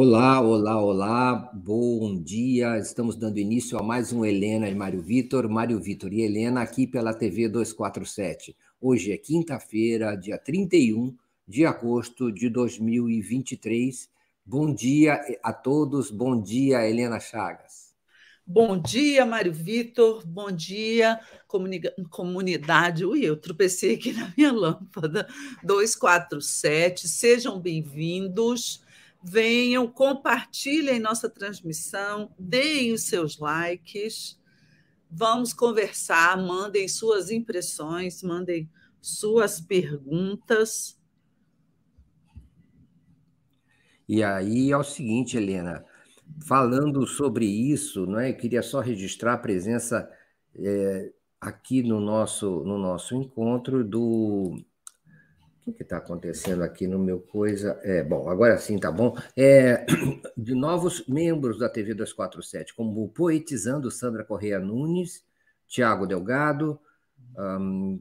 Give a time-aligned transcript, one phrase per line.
[0.00, 2.78] Olá, olá, olá, bom dia.
[2.78, 6.86] Estamos dando início a mais um Helena e Mário Vitor, Mário Vitor e Helena aqui
[6.86, 8.56] pela TV 247.
[8.80, 11.16] Hoje é quinta-feira, dia 31
[11.48, 14.08] de agosto de 2023.
[14.46, 17.92] Bom dia a todos, bom dia, Helena Chagas.
[18.46, 21.18] Bom dia, Mário Vitor, bom dia,
[22.08, 23.04] comunidade.
[23.04, 25.26] Ui, eu tropecei aqui na minha lâmpada.
[25.64, 28.86] 247, sejam bem-vindos.
[29.22, 34.38] Venham, compartilhem nossa transmissão, deem os seus likes.
[35.10, 40.98] Vamos conversar, mandem suas impressões, mandem suas perguntas.
[44.08, 45.84] E aí é o seguinte, Helena,
[46.46, 48.30] falando sobre isso, não é?
[48.30, 50.08] Eu queria só registrar a presença
[50.54, 54.58] é, aqui no nosso, no nosso encontro do
[55.68, 57.78] o que está acontecendo aqui no meu coisa?
[57.82, 59.16] É, bom, agora sim tá bom.
[59.36, 59.84] É,
[60.36, 65.24] de novos membros da TV 247, como Poetizando Sandra Correia Nunes,
[65.66, 66.80] Tiago Delgado,
[67.36, 68.00] um,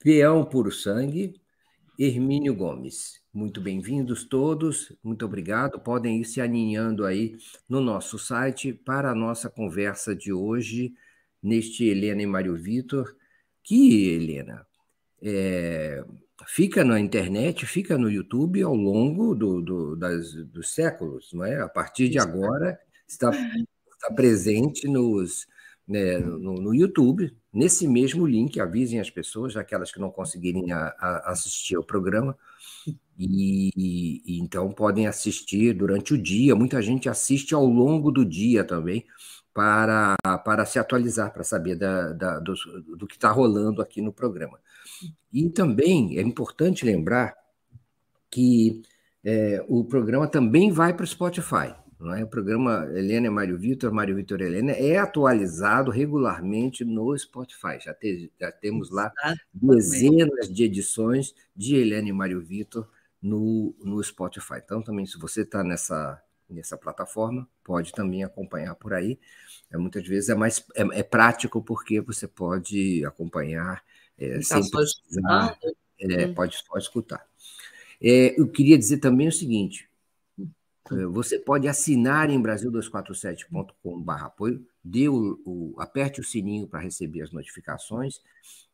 [0.00, 1.40] Peão Puro Sangue,
[1.98, 3.20] Hermínio Gomes.
[3.32, 5.78] Muito bem-vindos todos, muito obrigado.
[5.78, 7.36] Podem ir se aninhando aí
[7.68, 10.92] no nosso site para a nossa conversa de hoje,
[11.40, 13.14] neste Helena e Mário Vitor,
[13.62, 14.66] que, Helena,
[15.22, 16.02] é,
[16.46, 21.60] fica na internet, fica no YouTube ao longo do, do, das, dos séculos, não é?
[21.60, 25.46] A partir de agora está, está presente nos,
[25.86, 30.94] né, no, no, YouTube, nesse mesmo link, avisem as pessoas, aquelas que não conseguirem a,
[30.98, 32.36] a assistir ao programa,
[33.18, 36.56] e, e, então podem assistir durante o dia.
[36.56, 39.04] Muita gente assiste ao longo do dia também
[39.52, 42.54] para, para se atualizar, para saber da, da do,
[42.96, 44.58] do que está rolando aqui no programa.
[45.32, 47.34] E também é importante lembrar
[48.30, 48.82] que
[49.24, 51.74] é, o programa também vai para o Spotify.
[51.98, 52.24] Não é?
[52.24, 57.78] O programa Helena e Mário Vitor, Mário Vitor Helena, é atualizado regularmente no Spotify.
[57.78, 59.12] Já, te, já temos lá
[59.52, 62.88] dezenas de edições de Helena e Mário Vitor
[63.20, 64.62] no, no Spotify.
[64.64, 69.18] Então, também, se você está nessa, nessa plataforma, pode também acompanhar por aí.
[69.70, 73.82] É, muitas vezes é mais é, é prático porque você pode acompanhar
[74.18, 75.58] é, tá sem precisar,
[75.98, 76.34] é, hum.
[76.34, 77.24] pode, pode escutar.
[78.02, 79.88] É, eu queria dizer também o seguinte:
[80.92, 87.22] é, você pode assinar em brasil247.com.br apoio, dê o, o, aperte o sininho para receber
[87.22, 88.20] as notificações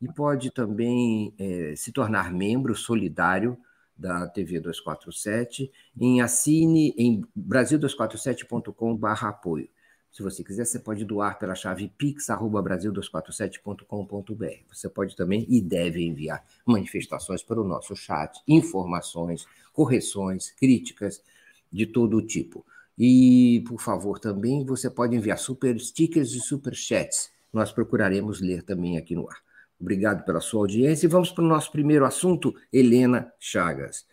[0.00, 3.58] e pode também é, se tornar membro solidário
[3.96, 9.68] da TV 247 em assine em brasil247.com.br apoio.
[10.12, 14.72] Se você quiser, você pode doar pela chave pix@brasil247.com.br.
[14.72, 21.22] Você pode também e deve enviar manifestações para o nosso chat, informações, correções, críticas
[21.70, 22.64] de todo tipo.
[22.98, 27.30] E, por favor, também você pode enviar super stickers e super chats.
[27.52, 29.44] Nós procuraremos ler também aqui no ar.
[29.78, 34.06] Obrigado pela sua audiência e vamos para o nosso primeiro assunto, Helena Chagas.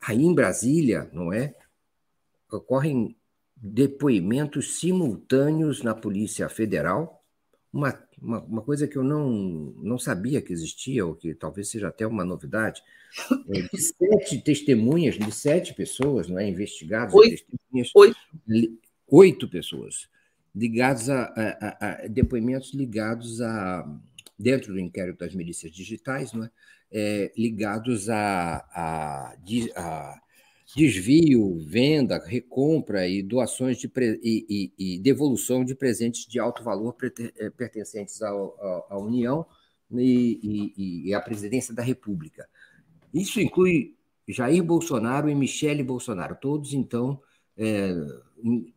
[0.00, 1.54] Aí em Brasília, não é?
[2.50, 3.16] Ocorrem
[3.56, 7.24] depoimentos simultâneos na Polícia Federal,
[7.72, 9.30] uma, uma, uma, coisa que eu não,
[9.78, 12.82] não sabia que existia, ou que talvez seja até uma novidade,
[13.48, 17.44] é, de sete testemunhas, de sete pessoas não é, investigadas, oito,
[17.94, 18.16] oito.
[19.08, 20.08] oito pessoas,
[20.54, 23.86] ligados a, a, a, depoimentos ligados a,
[24.38, 26.50] dentro do inquérito das milícias digitais, não é,
[26.92, 29.36] é ligados a, a,
[29.76, 30.20] a
[30.74, 36.96] desvio, venda, recompra e doações de e, e, e, devolução de presentes de alto valor
[37.38, 39.46] eh, pertencentes à União
[39.92, 42.48] e, e, à presidência da República.
[43.14, 43.94] Isso inclui
[44.26, 47.20] Jair Bolsonaro e Michele Bolsonaro, todos então
[47.56, 47.94] é,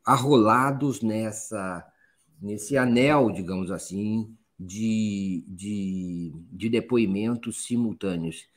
[0.05, 1.85] arrolados nessa
[2.41, 8.47] nesse anel, digamos assim, de, de, de depoimentos simultâneos.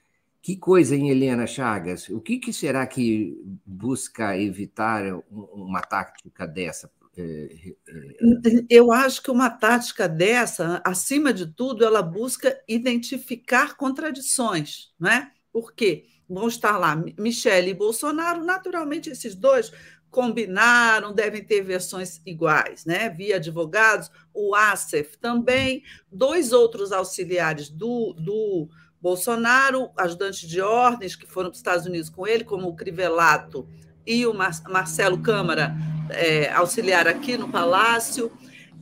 [0.43, 2.08] Que coisa, hein, Helena Chagas?
[2.08, 6.90] O que, que será que busca evitar uma tática dessa?
[7.16, 14.93] É, é, Eu acho que uma tática dessa, acima de tudo, ela busca identificar contradições,
[14.98, 15.31] não é?
[15.52, 19.70] Porque vão estar lá Michele e Bolsonaro, naturalmente esses dois
[20.12, 23.09] combinaram, devem ter versões iguais, né?
[23.09, 25.82] Via advogados, o ASEF também,
[26.12, 28.69] dois outros auxiliares do, do
[29.00, 33.67] Bolsonaro, ajudantes de ordens que foram para os Estados Unidos com ele, como o Crivelato
[34.06, 35.75] e o Marcelo Câmara,
[36.11, 38.31] é, auxiliar aqui no Palácio,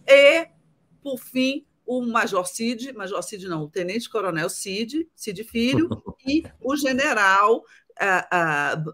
[0.06, 0.48] e,
[1.00, 5.88] por fim, o Major Cid, Major Cid não, o Tenente Coronel Cid, Cid Filho,
[6.26, 7.62] e o general
[8.00, 8.84] a, a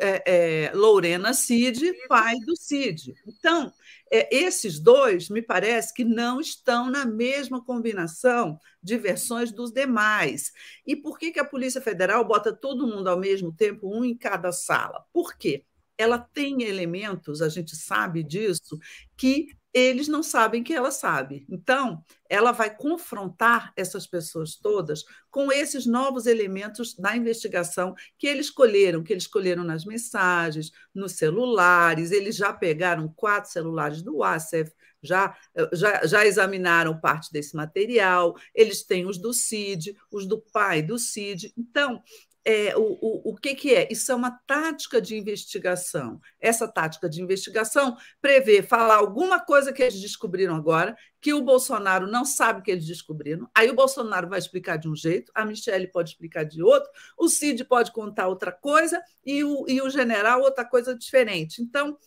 [0.00, 3.14] é, é, Lorena Cid, pai do Cid.
[3.26, 3.72] Então,
[4.10, 10.50] é, esses dois, me parece que não estão na mesma combinação de versões dos demais.
[10.86, 14.16] E por que, que a Polícia Federal bota todo mundo ao mesmo tempo, um em
[14.16, 15.04] cada sala?
[15.12, 15.64] Por quê?
[15.96, 18.78] Ela tem elementos, a gente sabe disso,
[19.16, 21.44] que eles não sabem que ela sabe.
[21.48, 28.46] Então, ela vai confrontar essas pessoas todas com esses novos elementos da investigação que eles
[28.46, 32.10] escolheram, que eles escolheram nas mensagens, nos celulares.
[32.10, 34.72] Eles já pegaram quatro celulares do ASEF,
[35.02, 35.36] já,
[35.72, 38.34] já, já examinaram parte desse material.
[38.54, 41.52] Eles têm os do CID, os do pai do CID.
[41.56, 42.02] Então,
[42.48, 43.86] é, o, o, o que, que é?
[43.92, 46.18] Isso é uma tática de investigação.
[46.40, 52.06] Essa tática de investigação prevê falar alguma coisa que eles descobriram agora, que o Bolsonaro
[52.06, 53.46] não sabe que eles descobriram.
[53.54, 57.28] Aí o Bolsonaro vai explicar de um jeito, a Michelle pode explicar de outro, o
[57.28, 61.60] Cid pode contar outra coisa e o, e o general outra coisa diferente.
[61.60, 61.98] Então,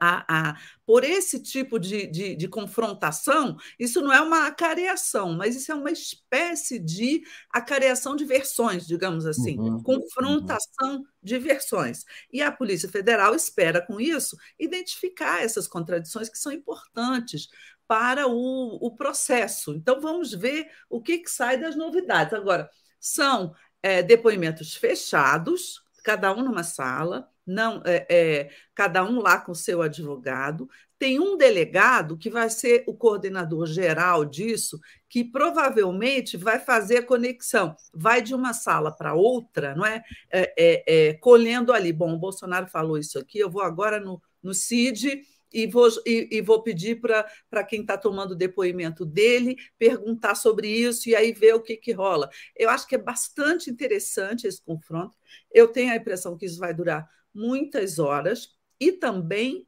[0.00, 5.54] a, a, por esse tipo de, de, de, confrontação, isso não é uma acareação, mas
[5.54, 11.04] isso é uma espécie de acareação de versões, digamos assim, uhum, confrontação uhum.
[11.22, 12.04] de versões.
[12.32, 17.48] E a Polícia Federal espera, com isso, identificar essas contradições que são importantes
[17.86, 19.74] para o, o processo.
[19.74, 22.34] Então, vamos ver o que, que sai das novidades.
[22.34, 22.68] Agora,
[22.98, 29.54] são é, depoimentos fechados, cada um numa sala não é, é, cada um lá com
[29.54, 30.68] seu advogado.
[30.98, 37.06] Tem um delegado que vai ser o coordenador geral disso, que provavelmente vai fazer a
[37.06, 40.02] conexão, vai de uma sala para outra, não é?
[40.30, 40.54] é?
[40.58, 41.14] É, é?
[41.14, 41.92] colhendo ali.
[41.92, 45.22] Bom, o Bolsonaro falou isso aqui, eu vou agora no, no CID
[45.52, 50.68] e vou, e, e vou pedir para quem está tomando o depoimento dele perguntar sobre
[50.68, 52.28] isso e aí ver o que, que rola.
[52.54, 55.16] Eu acho que é bastante interessante esse confronto.
[55.52, 59.66] Eu tenho a impressão que isso vai durar muitas horas, e também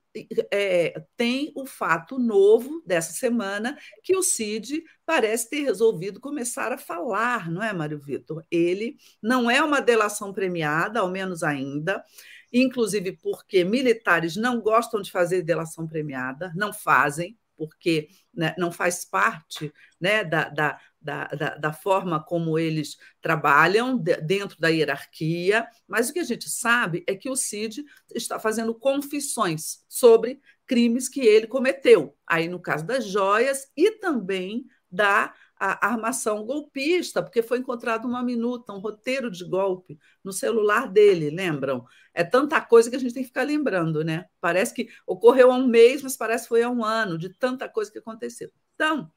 [0.53, 6.79] é, tem o fato novo dessa semana que o Cid parece ter resolvido começar a
[6.79, 8.44] falar, não é, Mário Vitor?
[8.50, 12.05] Ele não é uma delação premiada, ao menos ainda,
[12.53, 19.05] inclusive porque militares não gostam de fazer delação premiada, não fazem, porque né, não faz
[19.05, 21.27] parte né, da, da, da,
[21.57, 27.17] da, forma como eles trabalham dentro da hierarquia, mas o que a gente sabe é
[27.17, 27.85] que o Cid
[28.15, 34.65] está fazendo confissões sobre crimes que ele cometeu, aí no caso das joias e também
[34.91, 41.31] da armação golpista, porque foi encontrado uma minuta, um roteiro de golpe no celular dele,
[41.31, 41.85] lembram?
[42.15, 44.27] É tanta coisa que a gente tem que ficar lembrando, né?
[44.41, 47.69] Parece que ocorreu há um mês, mas parece que foi há um ano, de tanta
[47.69, 48.51] coisa que aconteceu.
[48.75, 49.11] Então,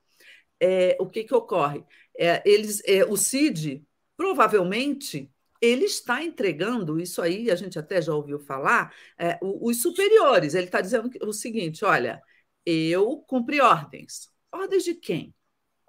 [0.59, 1.83] é, o que, que ocorre?
[2.17, 3.83] É, eles, é, o CID,
[4.15, 10.53] provavelmente, ele está entregando, isso aí a gente até já ouviu falar, é, os superiores.
[10.55, 12.21] Ele está dizendo o seguinte: olha,
[12.65, 14.29] eu cumpri ordens.
[14.51, 15.33] Ordens de quem?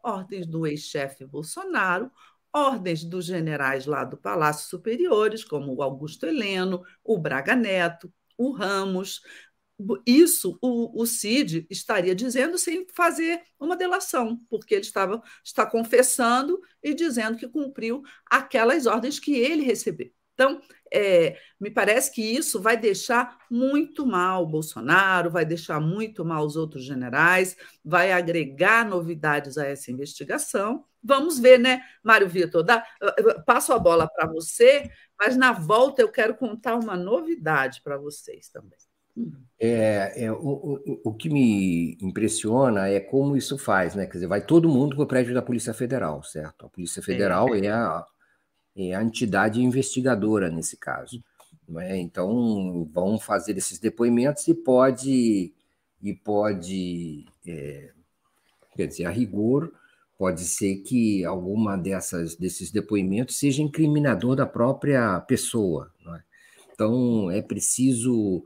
[0.02, 2.10] Ordens do ex-chefe Bolsonaro,
[2.52, 8.52] ordens dos generais lá do Palácio Superiores, como o Augusto Heleno, o Braga Neto, o
[8.52, 9.22] Ramos,
[10.06, 16.60] isso o, o Cid estaria dizendo sem fazer uma delação, porque ele estava está confessando
[16.82, 20.12] e dizendo que cumpriu aquelas ordens que ele recebeu.
[20.34, 20.60] Então,
[20.92, 26.44] é, me parece que isso vai deixar muito mal o Bolsonaro, vai deixar muito mal
[26.44, 30.84] os outros generais, vai agregar novidades a essa investigação.
[31.02, 32.62] Vamos ver, né, Mário Vitor?
[32.62, 32.84] Dá,
[33.44, 38.48] passo a bola para você, mas na volta eu quero contar uma novidade para vocês
[38.48, 38.78] também.
[39.58, 44.06] É, é o, o, o, que me impressiona é como isso faz, né?
[44.06, 46.64] Quer dizer, vai todo mundo para o prédio da Polícia Federal, certo?
[46.64, 48.06] A Polícia Federal é, é a,
[48.76, 51.22] é a entidade investigadora nesse caso.
[51.78, 51.96] É?
[51.98, 55.52] Então, vão fazer esses depoimentos e pode,
[56.02, 57.90] e pode é,
[58.76, 59.72] quer dizer, a rigor,
[60.18, 65.92] pode ser que alguma dessas, desses depoimentos seja incriminador da própria pessoa.
[66.06, 66.20] É?
[66.72, 68.44] Então, é preciso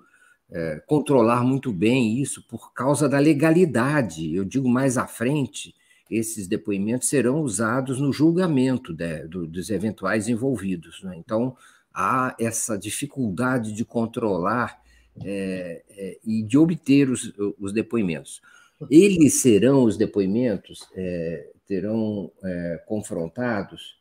[0.50, 4.35] é, controlar muito bem isso por causa da legalidade.
[4.35, 5.75] Eu digo mais à frente,
[6.11, 11.03] esses depoimentos serão usados no julgamento de, do, dos eventuais envolvidos.
[11.03, 11.17] Né?
[11.17, 11.57] Então,
[11.93, 14.81] há essa dificuldade de controlar
[15.25, 18.43] é, é, e de obter os, os, depoimentos.
[18.91, 23.97] Eles serão, os depoimentos, é, terão é, confrontados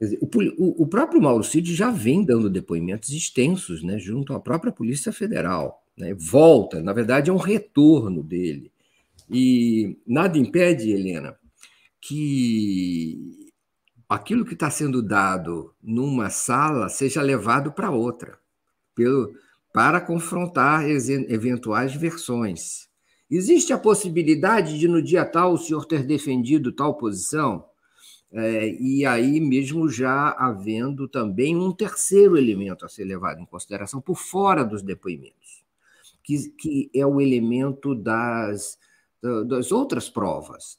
[0.00, 4.70] Dizer, o, o, próprio Mauro Cid já vem dando depoimentos extensos né, junto à própria
[4.70, 5.82] Polícia Federal.
[5.96, 8.70] Né, volta, na verdade, é um retorno dele.
[9.30, 11.36] E nada impede, Helena,
[12.00, 13.50] que,
[14.08, 18.38] aquilo que está sendo dado numa sala seja levado para outra,
[18.94, 19.34] pelo,
[19.72, 22.88] para confrontar eventuais versões.
[23.30, 27.66] Existe a possibilidade de, no dia tal, o senhor ter defendido tal posição?
[28.30, 34.00] É, e aí, mesmo já havendo também um terceiro elemento a ser levado em consideração
[34.00, 35.64] por fora dos depoimentos,
[36.22, 38.78] que, que é o elemento das,
[39.46, 40.78] das outras provas.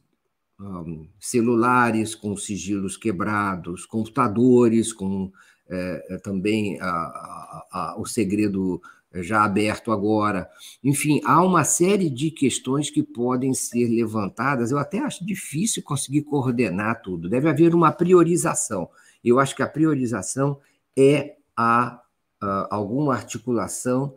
[0.60, 5.32] Um, celulares com sigilos quebrados, computadores com
[5.70, 8.82] é, também a, a, a, o segredo
[9.16, 10.50] já aberto agora.
[10.84, 14.72] Enfim, há uma série de questões que podem ser levantadas.
[14.72, 17.30] Eu até acho difícil conseguir coordenar tudo.
[17.30, 18.90] Deve haver uma priorização.
[19.24, 20.60] Eu acho que a priorização
[20.98, 22.02] é a,
[22.42, 24.16] a alguma articulação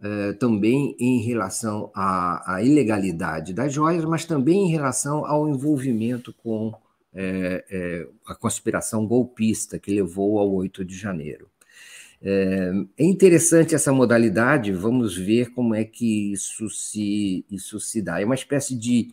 [0.00, 6.32] eh, também em relação à, à, ilegalidade das joias, mas também em relação ao envolvimento
[6.34, 6.72] com
[7.12, 11.48] eh, eh, a conspiração golpista que levou ao 8 de janeiro.
[12.22, 18.20] É, é interessante essa modalidade, vamos ver como é que isso se, isso se dá.
[18.20, 19.12] É uma espécie de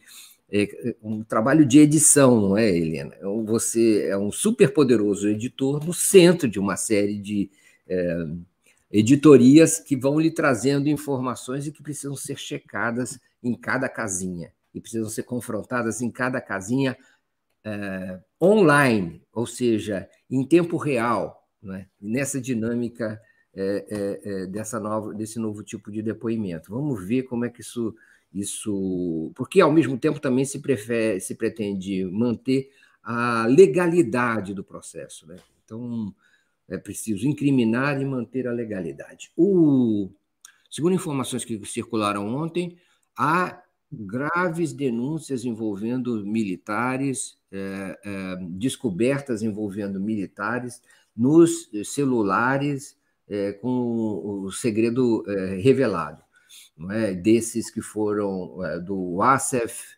[0.51, 3.15] é, um trabalho de edição, não é, Helena?
[3.17, 7.49] Então, você é um super poderoso editor no centro de uma série de
[7.87, 8.25] é,
[8.97, 14.79] editorias que vão lhe trazendo informações e que precisam ser checadas em cada casinha e
[14.79, 16.97] precisam ser confrontadas em cada casinha
[17.65, 21.87] é, online, ou seja, em tempo real, né?
[21.99, 23.21] nessa dinâmica
[23.53, 26.71] é, é, dessa nova, desse novo tipo de depoimento.
[26.71, 27.93] Vamos ver como é que isso.
[28.33, 32.69] isso porque, ao mesmo tempo, também se, prefere, se pretende manter
[33.03, 35.27] a legalidade do processo.
[35.27, 35.35] Né?
[35.65, 36.13] Então,
[36.69, 39.31] é preciso incriminar e manter a legalidade.
[39.35, 40.09] O,
[40.69, 42.77] segundo informações que circularam ontem,
[43.17, 50.81] há graves denúncias envolvendo militares, é, é, descobertas envolvendo militares
[51.15, 56.21] nos celulares é, com o segredo é, revelado,
[56.91, 57.13] é?
[57.13, 59.95] desses que foram é, do ASEF,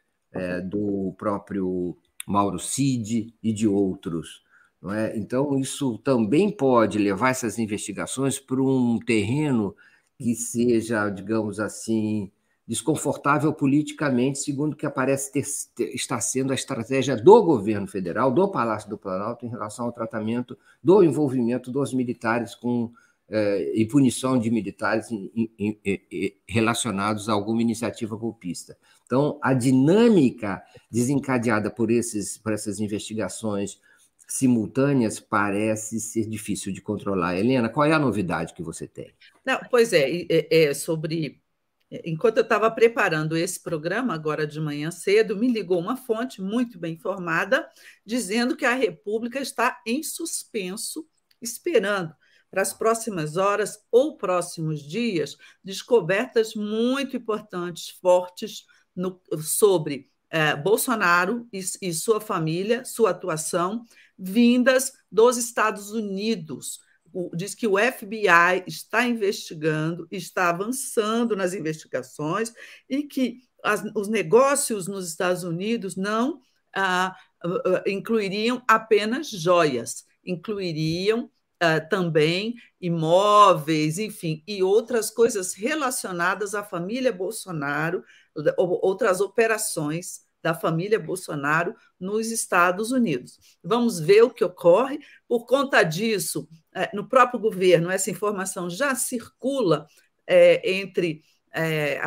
[0.70, 1.98] do próprio
[2.28, 4.44] Mauro Cid e de outros.
[4.94, 5.18] É?
[5.18, 9.76] Então, isso também pode levar essas investigações para um terreno
[10.18, 12.32] que seja, digamos assim,
[12.68, 18.32] desconfortável politicamente, segundo o que aparece ter, ter, estar sendo a estratégia do governo federal,
[18.32, 22.92] do Palácio do Planalto, em relação ao tratamento do envolvimento dos militares com
[23.30, 28.78] eh, e punição de militares em, em, em, relacionados a alguma iniciativa golpista.
[29.06, 33.80] Então, a dinâmica desencadeada por, esses, por essas investigações
[34.28, 37.38] simultâneas parece ser difícil de controlar.
[37.38, 39.14] Helena, qual é a novidade que você tem?
[39.46, 41.42] Não, pois é, é, é sobre
[41.90, 46.78] Enquanto eu estava preparando esse programa, agora de manhã cedo, me ligou uma fonte muito
[46.78, 47.66] bem informada,
[48.06, 51.08] dizendo que a República está em suspenso,
[51.42, 52.14] esperando
[52.52, 61.48] para as próximas horas ou próximos dias descobertas muito importantes, fortes, no, sobre eh, Bolsonaro
[61.52, 63.86] e, e sua família, sua atuação,
[64.18, 66.80] vindas dos Estados Unidos.
[67.34, 72.54] Diz que o FBI está investigando, está avançando nas investigações
[72.90, 76.40] e que as, os negócios nos Estados Unidos não
[76.76, 86.64] ah, ah, incluiriam apenas joias, incluiriam ah, também imóveis, enfim, e outras coisas relacionadas à
[86.64, 88.04] família Bolsonaro,
[88.58, 93.40] outras operações da família Bolsonaro nos Estados Unidos.
[93.64, 95.00] Vamos ver o que ocorre.
[95.28, 99.88] Por conta disso, é, no próprio governo, essa informação já circula
[100.28, 101.24] é, entre
[101.54, 102.00] é,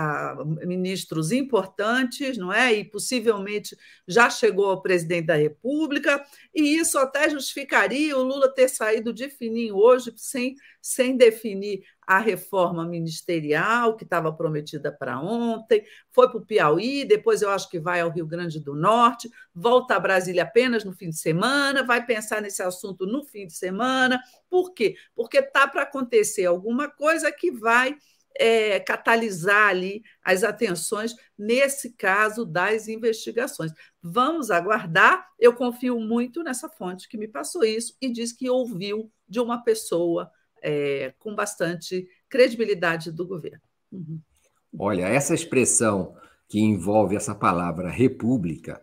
[0.64, 2.72] ministros importantes, não é?
[2.72, 8.68] E possivelmente já chegou ao presidente da República, e isso até justificaria o Lula ter
[8.68, 15.84] saído de fininho hoje sem, sem definir a reforma ministerial que estava prometida para ontem,
[16.10, 19.94] foi para o Piauí, depois eu acho que vai ao Rio Grande do Norte, volta
[19.94, 24.20] a Brasília apenas no fim de semana, vai pensar nesse assunto no fim de semana.
[24.48, 24.96] Por quê?
[25.14, 27.96] Porque está para acontecer alguma coisa que vai
[28.38, 33.72] é, catalisar ali as atenções nesse caso das investigações.
[34.02, 35.28] Vamos aguardar.
[35.38, 39.62] Eu confio muito nessa fonte que me passou isso e diz que ouviu de uma
[39.62, 40.30] pessoa
[40.62, 43.62] é, com bastante credibilidade do governo.
[43.90, 44.20] Uhum.
[44.78, 46.16] Olha, essa expressão
[46.48, 48.80] que envolve essa palavra república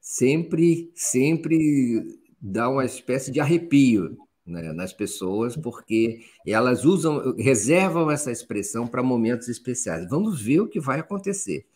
[0.00, 4.16] sempre, sempre dá uma espécie de arrepio
[4.50, 10.08] né, nas pessoas, porque elas usam, reservam essa expressão para momentos especiais.
[10.08, 11.66] Vamos ver o que vai acontecer,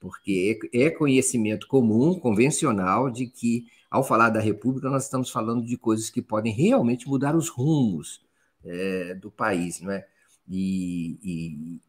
[0.00, 5.76] porque é, conhecimento comum, convencional, de que ao falar da República, nós estamos falando de
[5.76, 8.22] coisas que podem realmente mudar os rumos
[8.64, 10.06] é, do país, não é?
[10.48, 11.80] E, e,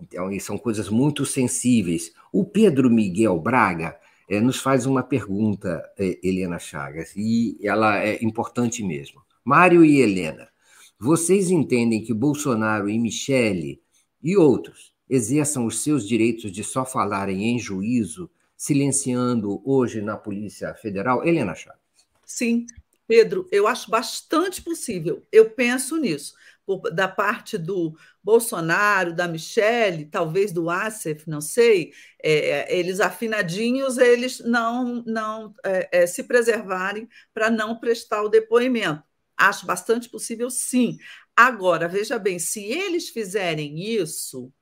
[0.00, 2.12] então, são coisas muito sensíveis.
[2.32, 8.22] O Pedro Miguel Braga é, nos faz uma pergunta, é, Helena Chagas, e ela é
[8.22, 9.20] importante mesmo.
[9.44, 10.48] Mário e Helena,
[10.98, 13.82] vocês entendem que Bolsonaro e Michele
[14.22, 20.74] e outros exerçam os seus direitos de só falarem em juízo, silenciando hoje na Polícia
[20.74, 21.26] Federal?
[21.26, 21.80] Helena Chagas.
[22.24, 22.66] Sim,
[23.08, 25.26] Pedro, eu acho bastante possível.
[25.32, 26.34] Eu penso nisso.
[26.92, 31.92] Da parte do Bolsonaro, da Michelle, talvez do Assef, não sei,
[32.22, 39.02] é, eles afinadinhos, eles não, não é, é, se preservarem para não prestar o depoimento.
[39.40, 40.98] Acho bastante possível, sim.
[41.36, 44.52] Agora, veja bem, se eles fizerem isso,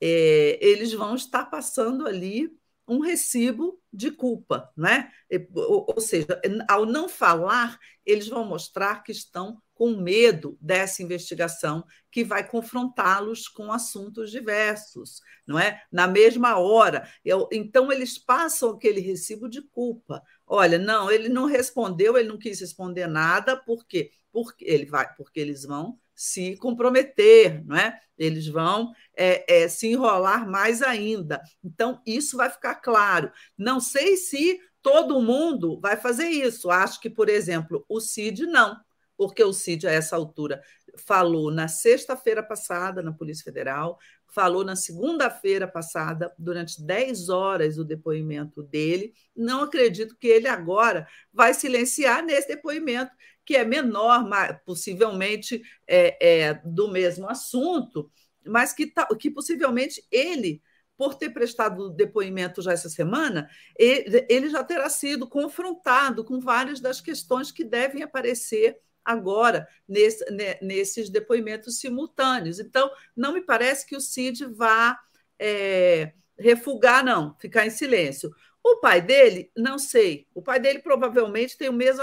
[0.00, 2.50] é, eles vão estar passando ali
[2.88, 5.10] um recibo de culpa, né?
[5.54, 12.24] Ou, seja, ao não falar, eles vão mostrar que estão com medo dessa investigação que
[12.24, 15.80] vai confrontá-los com assuntos diversos, não é?
[15.90, 17.08] Na mesma hora.
[17.24, 20.20] Eu, então eles passam aquele recibo de culpa.
[20.44, 24.10] Olha, não, ele não respondeu, ele não quis responder nada, por quê?
[24.32, 28.00] Porque ele vai, porque eles vão se comprometer, não é?
[28.18, 31.40] Eles vão é, é, se enrolar mais ainda.
[31.62, 33.30] Então, isso vai ficar claro.
[33.56, 36.68] Não sei se todo mundo vai fazer isso.
[36.68, 38.76] Acho que, por exemplo, o CID não,
[39.18, 40.62] porque o CID, a essa altura,
[40.96, 43.98] falou na sexta-feira passada na Polícia Federal,
[44.28, 49.12] falou na segunda-feira passada, durante 10 horas, o depoimento dele.
[49.34, 53.10] Não acredito que ele agora vai silenciar nesse depoimento
[53.44, 54.24] que é menor,
[54.64, 58.08] possivelmente é, é, do mesmo assunto,
[58.46, 60.62] mas que, que possivelmente ele,
[60.96, 67.00] por ter prestado depoimento já essa semana, ele já terá sido confrontado com várias das
[67.00, 68.78] questões que devem aparecer
[69.08, 70.22] agora nesse,
[70.60, 72.60] nesses depoimentos simultâneos.
[72.60, 74.98] Então, não me parece que o CID vá
[75.38, 78.30] é, refugar, não, ficar em silêncio.
[78.62, 80.26] O pai dele, não sei.
[80.34, 82.02] O pai dele provavelmente tem o mesmo,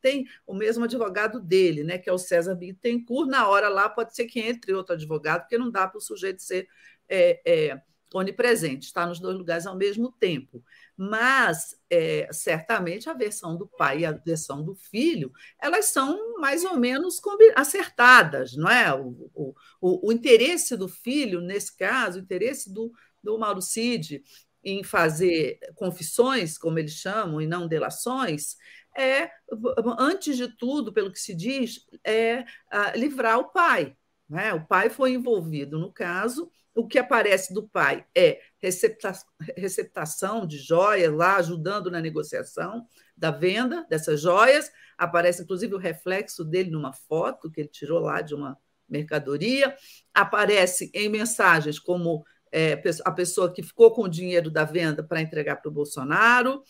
[0.00, 1.96] tem o mesmo advogado dele, né?
[1.96, 3.28] Que é o César Bittencourt.
[3.28, 6.42] Na hora lá pode ser que entre outro advogado, porque não dá para o sujeito
[6.42, 6.66] ser
[7.08, 10.64] é, é, onipresente, estar nos dois lugares ao mesmo tempo.
[10.96, 15.30] Mas é, certamente a versão do pai e a versão do filho,
[15.60, 17.20] elas são mais ou menos
[17.54, 18.94] acertadas, não é?
[18.94, 22.90] O, o, o, interesse do filho, nesse caso, o interesse do,
[23.22, 24.22] do Mauro Cid
[24.64, 28.56] em fazer confissões, como eles chamam, e não delações,
[28.96, 29.30] é,
[29.98, 32.44] antes de tudo, pelo que se diz, é
[32.94, 33.94] livrar o pai.
[34.28, 34.52] Né?
[34.54, 36.50] O pai foi envolvido no caso.
[36.76, 38.38] O que aparece do pai é
[39.56, 42.86] receptação de joias lá, ajudando na negociação
[43.16, 44.70] da venda dessas joias.
[44.98, 49.74] Aparece, inclusive, o reflexo dele numa foto que ele tirou lá de uma mercadoria.
[50.12, 55.22] Aparece em mensagens como é, a pessoa que ficou com o dinheiro da venda para
[55.22, 56.62] entregar para o Bolsonaro.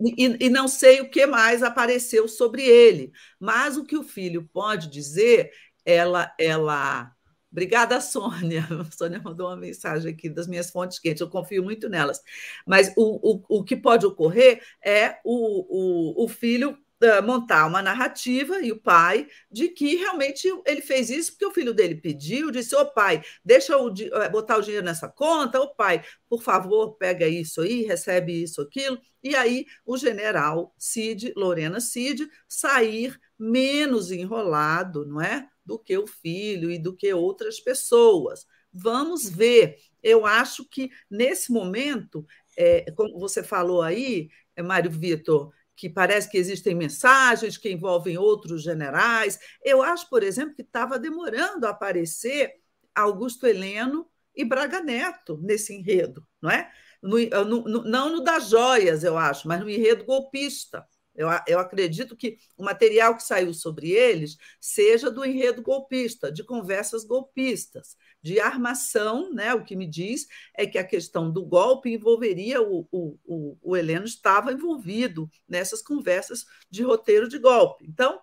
[0.00, 4.48] E, e, não sei o que mais apareceu sobre ele, mas o que o filho
[4.50, 5.52] pode dizer,
[5.84, 7.14] ela, ela.
[7.52, 8.64] Obrigada, Sônia.
[8.70, 12.20] A Sônia mandou uma mensagem aqui das minhas fontes quentes, eu confio muito nelas.
[12.66, 16.78] Mas o, o, o que pode ocorrer é o, o, o filho
[17.24, 21.72] montar uma narrativa e o pai de que realmente ele fez isso porque o filho
[21.72, 23.88] dele pediu, disse: "Ô pai, deixa eu
[24.22, 28.60] eh, botar o dinheiro nessa conta, ô pai, por favor, pega isso aí, recebe isso
[28.60, 29.00] aquilo".
[29.22, 36.04] E aí o general Cid, Lorena Cid, sair menos enrolado, não é, do que o
[36.04, 38.44] filho e do que outras pessoas.
[38.72, 39.76] Vamos ver.
[40.02, 44.28] Eu acho que nesse momento, é, como você falou aí,
[44.60, 49.38] Mário Vitor, que parece que existem mensagens que envolvem outros generais.
[49.64, 52.52] Eu acho, por exemplo, que estava demorando a aparecer
[52.92, 56.68] Augusto Heleno e Braga Neto nesse enredo, não é?
[57.00, 60.84] No, no, não no das joias, eu acho, mas no enredo golpista.
[61.14, 66.44] Eu, eu acredito que o material que saiu sobre eles seja do enredo golpista, de
[66.44, 69.52] conversas golpistas, de armação, né?
[69.54, 73.76] O que me diz é que a questão do golpe envolveria o, o, o, o
[73.76, 77.84] Heleno estava envolvido nessas conversas de roteiro de golpe.
[77.88, 78.20] Então,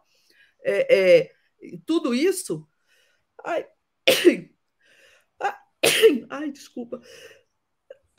[0.64, 1.32] é, é,
[1.86, 2.68] tudo isso.
[3.44, 3.68] Ai,
[6.30, 7.02] ai, desculpa.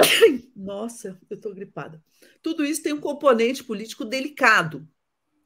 [0.55, 2.03] Nossa, eu estou gripada.
[2.43, 4.89] Tudo isso tem um componente político delicado.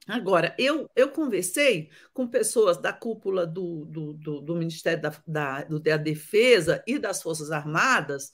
[0.07, 5.65] Agora, eu, eu conversei com pessoas da cúpula do, do, do, do Ministério da, da,
[5.65, 8.33] da Defesa e das Forças Armadas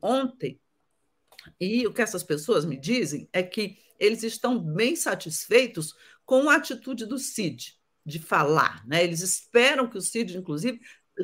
[0.00, 0.60] ontem,
[1.58, 6.56] E o que essas pessoas me dizem é que eles estão bem satisfeitos com a
[6.56, 8.86] atitude do Cid de falar.
[8.86, 9.02] Né?
[9.02, 10.80] Eles esperam que o Cid, inclusive,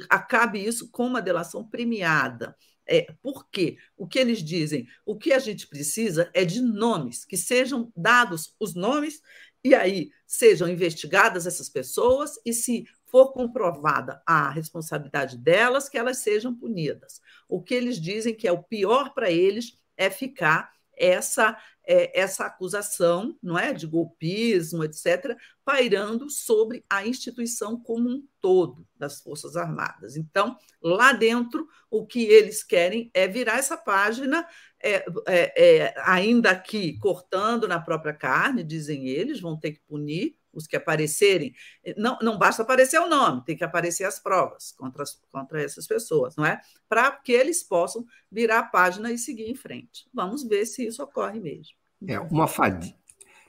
[0.09, 2.57] acabe isso com uma delação premiada.
[2.89, 3.77] É, por quê?
[3.97, 4.87] O que eles dizem?
[5.05, 9.21] O que a gente precisa é de nomes, que sejam dados os nomes,
[9.63, 16.19] e aí sejam investigadas essas pessoas, e se for comprovada a responsabilidade delas, que elas
[16.19, 17.21] sejam punidas.
[17.49, 21.57] O que eles dizem que é o pior para eles é ficar essa
[21.89, 25.35] é, essa acusação, não é, de golpismo, etc,
[25.65, 30.15] pairando sobre a instituição como um todo das Forças Armadas.
[30.15, 34.47] Então, lá dentro, o que eles querem é virar essa página,
[34.83, 40.37] é, é, é, ainda aqui cortando na própria carne, dizem eles, vão ter que punir
[40.59, 41.55] os que aparecerem.
[41.97, 45.87] Não, não basta aparecer o nome, tem que aparecer as provas contra, as, contra essas
[45.87, 46.61] pessoas, não é?
[46.89, 50.07] Para que eles possam virar a página e seguir em frente.
[50.13, 51.75] Vamos ver se isso ocorre mesmo.
[52.07, 52.99] É uma fadiga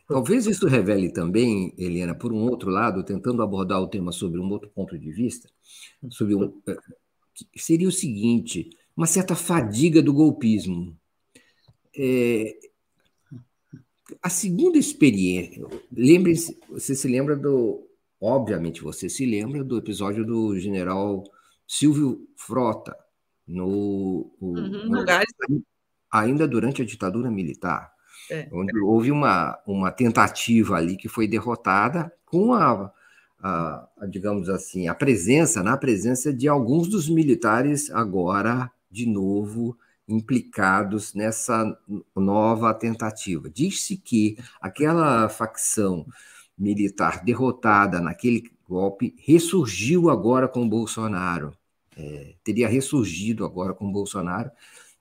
[0.09, 4.49] Talvez isso revele também, Helena, por um outro lado, tentando abordar o tema sobre um
[4.49, 5.47] outro ponto de vista,
[6.09, 6.77] sobre um, eh,
[7.55, 10.97] seria o seguinte: uma certa fadiga do golpismo.
[11.95, 12.57] É,
[14.21, 17.87] a segunda experiência, lembre-se, você se lembra do,
[18.19, 21.23] obviamente você se lembra do episódio do general
[21.67, 22.95] Silvio Frota
[23.47, 25.63] no, uhum, no, no
[26.11, 27.91] ainda durante a ditadura militar
[28.29, 28.47] é.
[28.51, 32.91] onde houve uma, uma tentativa ali que foi derrotada com a,
[33.39, 39.77] a, a, digamos assim, a presença, na presença de alguns dos militares agora, de novo,
[40.09, 41.77] implicados nessa
[42.15, 43.49] nova tentativa.
[43.49, 46.05] Diz-se que aquela facção
[46.57, 51.55] militar derrotada naquele golpe ressurgiu agora com Bolsonaro.
[51.95, 54.49] É, teria ressurgido agora com Bolsonaro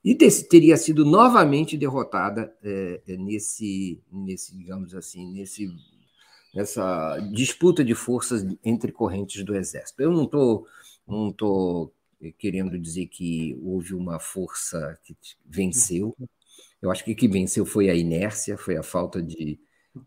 [0.04, 5.70] e teria sido novamente derrotada é, é, nesse, nesse, digamos assim, nesse,
[6.54, 10.02] nessa disputa de forças entre correntes do Exército.
[10.02, 10.66] Eu não estou
[11.06, 11.90] não tô
[12.38, 16.16] querendo dizer que houve uma força que venceu.
[16.80, 19.58] Eu acho que o que venceu foi a inércia, foi a falta de,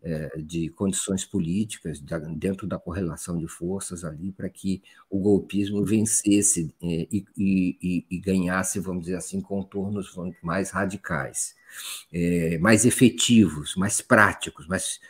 [0.02, 2.00] é, de condições políticas
[2.36, 8.18] dentro da correlação de forças ali para que o golpismo vencesse é, e, e, e,
[8.18, 11.54] ganhasse, vamos dizer assim, contornos mais radicais,
[12.60, 15.00] mais efetivos, mais práticos, mais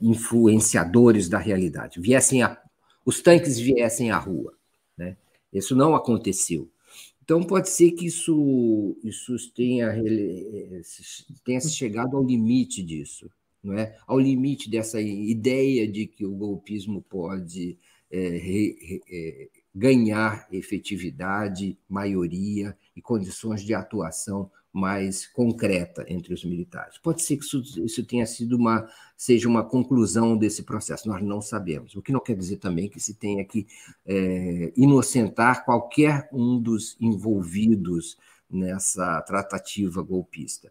[0.00, 2.00] influenciadores da realidade.
[2.00, 2.60] Viessem a,
[3.04, 4.55] os tanques viessem à rua.
[5.58, 6.70] Isso não aconteceu.
[7.22, 9.92] Então, pode ser que isso, isso tenha,
[11.44, 13.28] tenha chegado ao limite disso
[13.66, 13.96] não é?
[14.06, 17.76] ao limite dessa ideia de que o golpismo pode
[18.10, 26.44] é, re, re, é, ganhar efetividade, maioria e condições de atuação mais concreta entre os
[26.44, 26.98] militares.
[26.98, 28.86] Pode ser que isso, isso, tenha sido uma
[29.16, 31.96] seja uma conclusão desse processo, nós não sabemos.
[31.96, 33.66] O que não quer dizer também que se tenha que
[34.04, 38.18] é, inocentar qualquer um dos envolvidos
[38.50, 40.70] nessa tratativa golpista.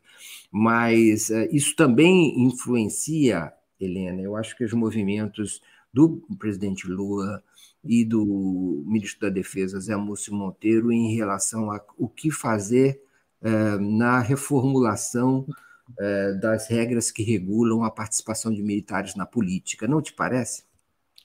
[0.51, 7.43] Mas uh, isso também influencia, Helena, eu acho que os movimentos do presidente Lula
[7.83, 13.01] e do ministro da Defesa, Zé Múcio Monteiro, em relação a o que fazer
[13.45, 15.45] uh, na reformulação
[15.91, 19.87] uh, das regras que regulam a participação de militares na política.
[19.87, 20.63] Não te parece?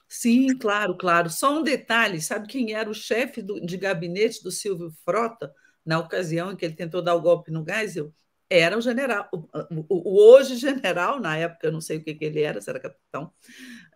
[0.07, 1.29] Sim, claro, claro.
[1.29, 5.51] Só um detalhe: sabe quem era o chefe de gabinete do Silvio Frota?
[5.85, 8.13] na ocasião em que ele tentou dar o golpe no Geisel,
[8.49, 12.13] era o general, o, o, o hoje general, na época eu não sei o que,
[12.13, 13.31] que ele era, se era capitão,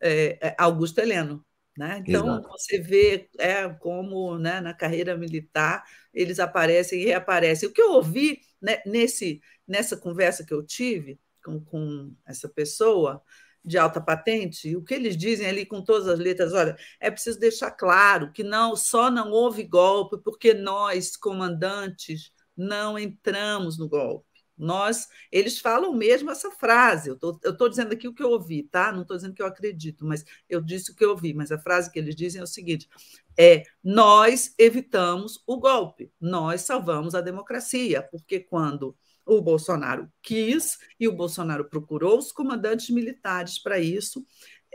[0.02, 1.46] é, é Augusto Heleno.
[1.78, 2.02] Né?
[2.06, 2.48] Então, Exato.
[2.48, 5.84] você vê é, como né, na carreira militar
[6.14, 7.68] eles aparecem e reaparecem.
[7.68, 13.22] O que eu ouvi né, nesse, nessa conversa que eu tive com, com essa pessoa
[13.64, 17.40] de alta patente, o que eles dizem ali com todas as letras, olha, é preciso
[17.40, 24.25] deixar claro que não só não houve golpe porque nós, comandantes, não entramos no golpe.
[24.58, 27.10] Nós, eles falam mesmo essa frase.
[27.10, 28.92] Eu estou dizendo aqui o que eu ouvi, tá?
[28.92, 31.34] Não estou dizendo que eu acredito, mas eu disse o que eu ouvi.
[31.34, 32.90] Mas a frase que eles dizem é o seguinte:
[33.38, 41.08] é nós evitamos o golpe, nós salvamos a democracia, porque quando o Bolsonaro quis e
[41.08, 44.26] o Bolsonaro procurou os comandantes militares para isso.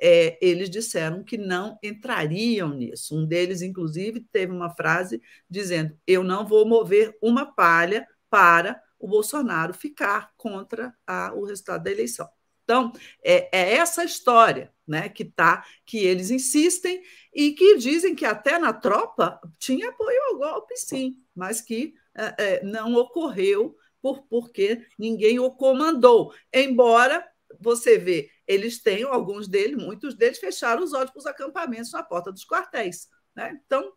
[0.03, 3.14] É, eles disseram que não entrariam nisso.
[3.14, 9.09] Um deles, inclusive, teve uma frase dizendo: Eu não vou mover uma palha para o
[9.09, 12.29] Bolsonaro ficar contra a, o resultado da eleição.
[12.63, 12.93] Então,
[13.25, 17.03] é, é, essa história né, que tá, que eles insistem
[17.35, 22.35] e que dizem que até na tropa tinha apoio ao golpe, sim, mas que é,
[22.39, 26.33] é não ocorreu por, porque ninguém o comandou.
[26.53, 27.27] Embora
[27.59, 32.03] você vê, eles têm, alguns deles, muitos deles fecharam os olhos para os acampamentos na
[32.03, 33.09] porta dos quartéis.
[33.35, 33.59] Né?
[33.65, 33.93] Então,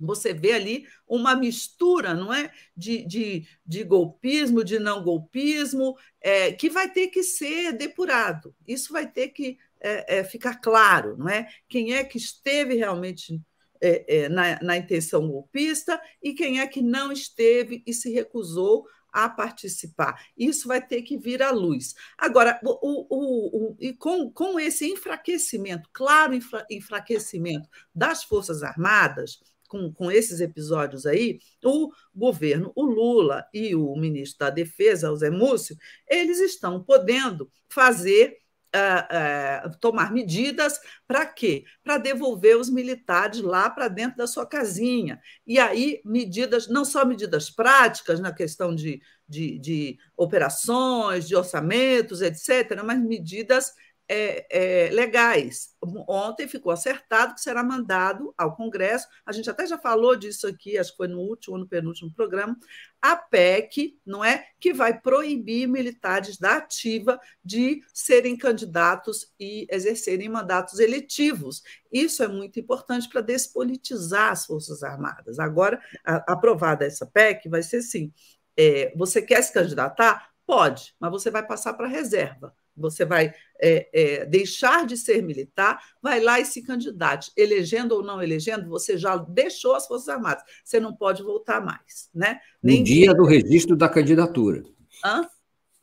[0.00, 6.52] você vê ali uma mistura, não é, de, de, de golpismo, de não golpismo, é,
[6.52, 8.54] que vai ter que ser depurado.
[8.66, 11.48] Isso vai ter que é, é, ficar claro, não é?
[11.68, 13.40] Quem é que esteve realmente
[13.80, 18.86] é, é, na, na intenção golpista e quem é que não esteve e se recusou
[19.12, 20.22] a participar.
[20.36, 21.94] Isso vai ter que vir à luz.
[22.16, 29.40] Agora, o, o, o, e com, com esse enfraquecimento, claro enfra, enfraquecimento das Forças Armadas,
[29.70, 35.16] com, com esses episódios aí, o governo, o Lula e o ministro da Defesa, o
[35.16, 35.76] Zé Múcio,
[36.08, 38.36] eles estão podendo fazer
[38.72, 41.64] Uh, uh, tomar medidas para quê?
[41.82, 45.20] Para devolver os militares lá para dentro da sua casinha.
[45.44, 52.22] E aí, medidas, não só medidas práticas na questão de, de, de operações, de orçamentos,
[52.22, 53.72] etc., mas medidas
[54.12, 55.70] é, é, legais.
[56.08, 60.76] Ontem ficou acertado que será mandado ao Congresso, a gente até já falou disso aqui,
[60.76, 62.58] acho que foi no último ou no penúltimo programa,
[63.00, 64.46] a PEC, não é?
[64.58, 71.62] Que vai proibir militares da ativa de serem candidatos e exercerem mandatos eletivos.
[71.92, 75.38] Isso é muito importante para despolitizar as Forças Armadas.
[75.38, 78.12] Agora, a, aprovada essa PEC, vai ser assim:
[78.56, 80.30] é, você quer se candidatar?
[80.44, 85.80] Pode, mas você vai passar para reserva você vai é, é, deixar de ser militar,
[86.02, 87.30] vai lá e se candidate.
[87.36, 90.42] Elegendo ou não elegendo, você já deixou as Forças Armadas.
[90.64, 92.08] Você não pode voltar mais.
[92.14, 92.40] Né?
[92.62, 94.64] Nem no dia do registro da candidatura.
[95.04, 95.28] Hã?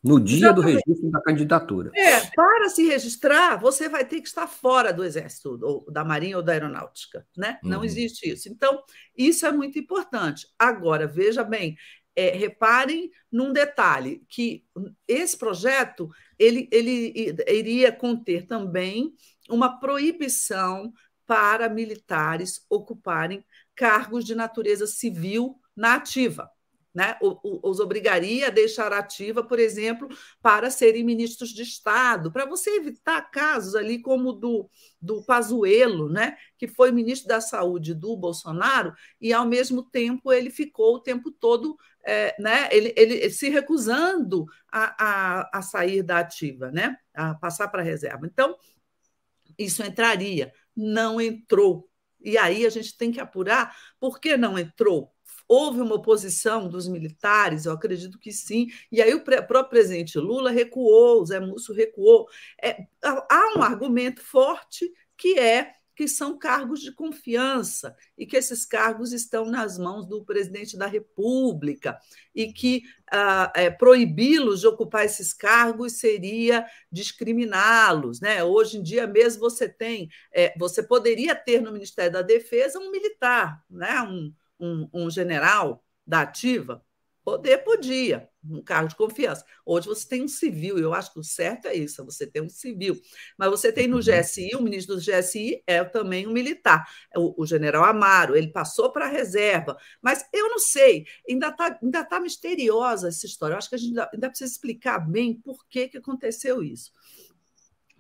[0.04, 0.56] No dia Exatamente.
[0.56, 1.92] do registro da candidatura.
[1.96, 6.38] É, para se registrar, você vai ter que estar fora do Exército, ou da Marinha
[6.38, 7.26] ou da Aeronáutica.
[7.36, 7.60] Né?
[7.64, 7.84] Não uhum.
[7.84, 8.48] existe isso.
[8.48, 8.82] Então,
[9.18, 10.48] isso é muito importante.
[10.58, 11.76] Agora, veja bem,
[12.18, 14.66] é, reparem num detalhe, que
[15.08, 19.14] esse projeto ele, ele iria conter também
[19.48, 20.92] uma proibição
[21.28, 26.50] para militares ocuparem cargos de natureza civil na ativa
[26.98, 30.10] né, os obrigaria a deixar ativa, por exemplo,
[30.42, 34.68] para serem ministros de Estado, para você evitar casos ali como o do,
[35.00, 40.50] do Pazuello, né, que foi ministro da Saúde do Bolsonaro, e ao mesmo tempo ele
[40.50, 46.20] ficou o tempo todo é, né, ele, ele, se recusando a, a, a sair da
[46.20, 48.26] ativa, né, a passar para a reserva.
[48.26, 48.58] Então,
[49.58, 51.90] isso entraria, não entrou.
[52.20, 55.14] E aí a gente tem que apurar por que não entrou
[55.48, 57.66] Houve uma oposição dos militares?
[57.66, 58.68] Eu acredito que sim.
[58.92, 62.28] E aí o próprio presidente Lula recuou, o Zé Múcio recuou.
[62.62, 68.64] É, há um argumento forte que é que são cargos de confiança e que esses
[68.68, 71.98] cargos estão nas mãos do presidente da República
[72.36, 78.22] e que ah, é, proibi-los de ocupar esses cargos seria discriminá-los.
[78.22, 78.44] Né?
[78.44, 82.92] Hoje em dia mesmo você tem, é, você poderia ter no Ministério da Defesa um
[82.92, 84.00] militar, né?
[84.04, 86.86] um, um, um general da ativa?
[87.28, 89.44] Poder podia, um cargo de confiança.
[89.66, 92.48] Hoje você tem um civil, eu acho que o certo é isso, você tem um
[92.48, 92.98] civil.
[93.38, 97.46] Mas você tem no GSI, o ministro do GSI é também um militar, o, o
[97.46, 99.76] general Amaro, ele passou para a reserva.
[100.02, 103.56] Mas eu não sei, ainda está ainda tá misteriosa essa história.
[103.56, 106.94] Eu acho que a gente ainda, ainda precisa explicar bem por que, que aconteceu isso.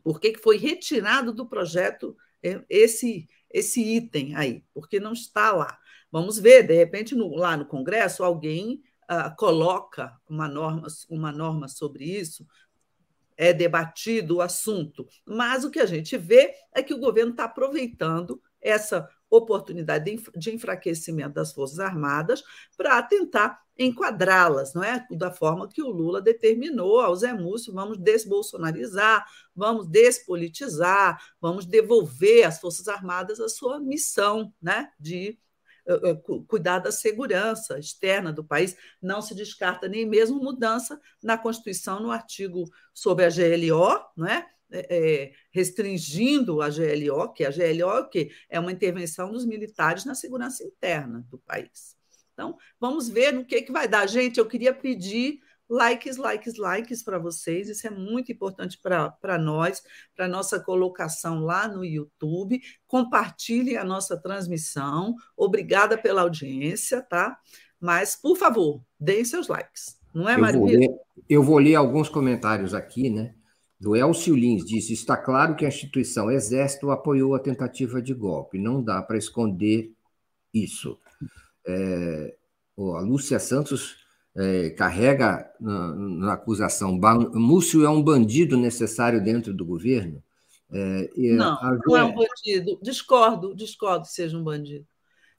[0.06, 5.52] Por que, que foi retirado do projeto é, esse, esse item aí, porque não está
[5.52, 5.78] lá.
[6.10, 11.68] Vamos ver, de repente, no, lá no Congresso, alguém uh, coloca uma norma, uma norma
[11.68, 12.46] sobre isso,
[13.36, 15.08] é debatido o assunto.
[15.26, 20.52] Mas o que a gente vê é que o governo está aproveitando essa oportunidade de
[20.52, 22.44] enfraquecimento das Forças Armadas
[22.76, 25.06] para tentar enquadrá-las, não é?
[25.12, 32.48] Da forma que o Lula determinou ao Zé Múcio, vamos desbolsonarizar, vamos despolitizar, vamos devolver
[32.48, 35.38] às Forças Armadas a sua missão, né, de
[36.48, 38.76] cuidar da segurança externa do país.
[39.02, 44.48] Não se descarta nem mesmo mudança na Constituição, no artigo sobre a GLO, não é?
[44.70, 48.30] É, restringindo a GLO, que a GLO é o quê?
[48.50, 51.96] É uma intervenção dos militares na segurança interna do país.
[52.34, 54.06] Então, vamos ver no que, que vai dar.
[54.08, 57.70] Gente, eu queria pedir likes, likes, likes para vocês.
[57.70, 59.82] Isso é muito importante para nós,
[60.16, 62.62] para nossa colocação lá no YouTube.
[62.86, 65.16] Compartilhem a nossa transmissão.
[65.36, 67.38] Obrigada pela audiência, tá?
[67.80, 69.98] Mas, por favor, deem seus likes.
[70.14, 70.90] Não é, Maria?
[71.30, 73.36] Eu vou ler alguns comentários aqui, né?
[73.80, 78.58] Do Elcio Lins disse: está claro que a instituição Exército apoiou a tentativa de golpe.
[78.58, 79.92] Não dá para esconder
[80.52, 80.98] isso.
[81.68, 82.36] É,
[82.78, 84.07] a Lúcia Santos
[84.38, 87.00] é, carrega na, na, acusação
[87.34, 90.24] Múcio é um bandido necessário dentro do governo?
[90.72, 92.80] É, não, não é um bandido.
[92.82, 94.86] Discordo, discordo que seja um bandido.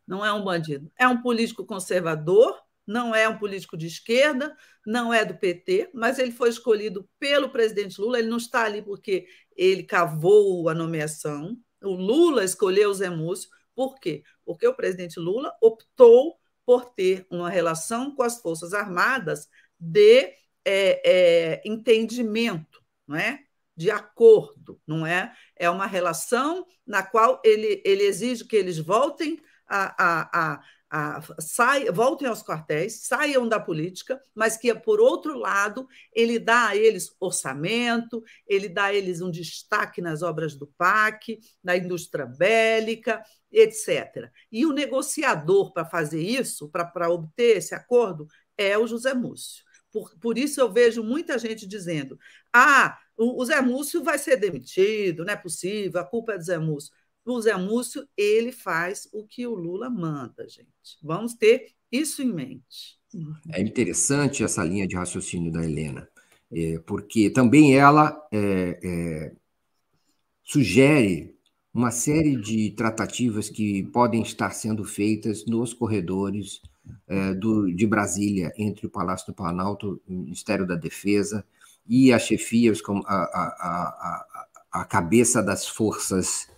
[0.05, 0.91] Não é um bandido.
[0.99, 6.19] É um político conservador, não é um político de esquerda, não é do PT, mas
[6.19, 8.19] ele foi escolhido pelo presidente Lula.
[8.19, 11.57] Ele não está ali porque ele cavou a nomeação.
[11.83, 13.49] O Lula escolheu o Zé Múcio.
[13.77, 14.25] Por quê?
[14.45, 16.37] Porque o presidente Lula optou
[16.69, 19.49] por ter uma relação com as Forças Armadas
[19.81, 20.35] de
[20.67, 23.41] é, é, entendimento, não é?
[23.75, 25.33] de acordo, não é?
[25.57, 31.23] É uma relação na qual ele, ele exige que eles voltem a, a, a, a
[31.41, 36.77] sai, voltem aos quartéis, saiam da política, mas que, por outro lado, ele dá a
[36.77, 43.23] eles orçamento, ele dá a eles um destaque nas obras do PAC, na indústria bélica,
[43.51, 44.31] etc.
[44.51, 49.65] E o negociador para fazer isso, para obter esse acordo, é o José Múcio.
[49.91, 52.19] Por, por isso eu vejo muita gente dizendo:
[52.53, 56.45] ah, o, o Zé Múcio vai ser demitido, não é possível, a culpa é do
[56.45, 56.93] Zé Múcio.
[57.25, 60.99] O Zé Múcio, ele faz o que o Lula manda, gente.
[61.03, 62.99] Vamos ter isso em mente.
[63.53, 66.09] É interessante essa linha de raciocínio da Helena,
[66.51, 69.33] é, porque também ela é, é,
[70.45, 71.38] sugere
[71.79, 76.61] uma série de tratativas que podem estar sendo feitas nos corredores
[77.07, 81.45] é, do, de Brasília, entre o Palácio do Planalto, o Ministério da Defesa
[81.89, 84.27] e as chefias, como a, a,
[84.73, 86.49] a, a cabeça das forças,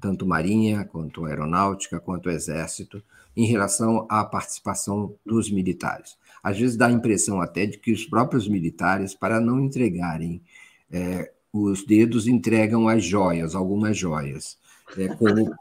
[0.00, 3.02] tanto marinha, quanto aeronáutica, quanto exército,
[3.36, 6.16] em relação à participação dos militares.
[6.40, 10.40] Às vezes dá a impressão até de que os próprios militares, para não entregarem
[10.88, 14.56] é, os dedos, entregam as joias, algumas joias
[14.96, 15.54] é, como,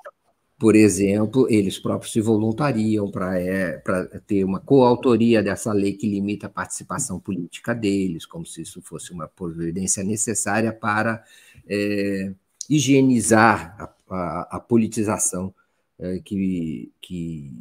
[0.58, 3.82] por exemplo, eles próprios se voluntariam para é,
[4.26, 9.12] ter uma coautoria dessa lei que limita a participação política deles, como se isso fosse
[9.12, 11.24] uma providência necessária para
[11.68, 12.34] é,
[12.70, 15.54] higienizar a, a, a politização
[16.00, 17.52] é, que, que,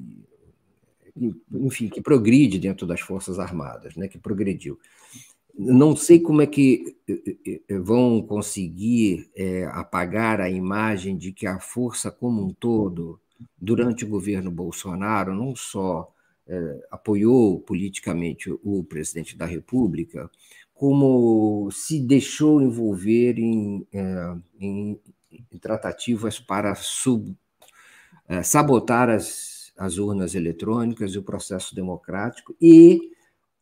[1.53, 4.79] enfim, que progride dentro das Forças Armadas, né, que progrediu
[5.59, 11.47] não sei como é que eh, eh, vão conseguir é, apagar a imagem de que
[11.47, 13.19] a força como um todo,
[13.59, 16.13] durante o governo Bolsonaro, não só
[16.47, 20.31] é, apoiou politicamente o presidente da República,
[20.75, 25.01] como se deixou envolver em, é, em,
[25.33, 27.35] em tratativas para sub,
[28.43, 33.13] sabotar as, as urnas eletrônicas e o processo democrático e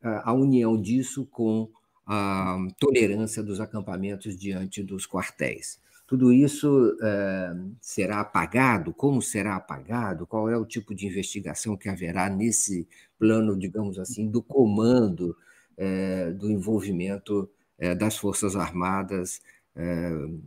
[0.03, 1.69] a união disso com
[2.07, 5.81] a tolerância dos acampamentos diante dos quartéis.
[6.07, 8.93] Tudo isso é, será apagado?
[8.93, 10.27] Como será apagado?
[10.27, 12.87] Qual é o tipo de investigação que haverá nesse
[13.19, 15.37] plano, digamos assim, do comando
[15.77, 19.41] é, do envolvimento é, das Forças Armadas,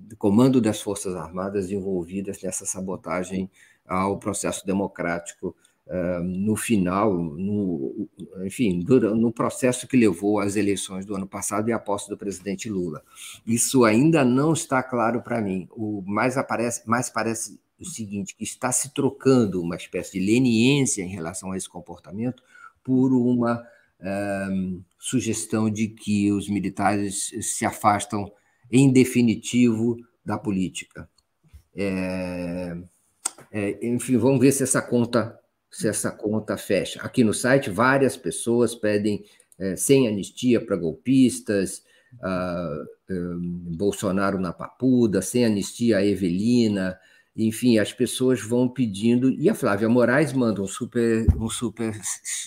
[0.08, 3.52] do comando das Forças Armadas envolvidas nessa sabotagem
[3.86, 5.54] ao processo democrático
[6.24, 8.10] no final, no,
[8.44, 12.70] enfim, no processo que levou às eleições do ano passado e à posse do presidente
[12.70, 13.02] Lula.
[13.46, 15.68] Isso ainda não está claro para mim.
[15.72, 21.04] O mais aparece, mais parece o seguinte, que está se trocando uma espécie de leniência
[21.04, 22.44] em relação a esse comportamento
[22.84, 23.64] por uma
[24.52, 28.32] um, sugestão de que os militares se afastam
[28.72, 31.08] em definitivo da política.
[31.76, 32.76] É,
[33.52, 37.02] é, enfim, vamos ver se essa conta se essa conta fecha.
[37.02, 39.24] Aqui no site, várias pessoas pedem
[39.60, 41.84] é, sem anistia para golpistas,
[43.10, 46.98] um, Bolsonaro na papuda, sem anistia a Evelina,
[47.36, 49.30] enfim, as pessoas vão pedindo.
[49.30, 51.94] E a Flávia Moraes manda um super, um super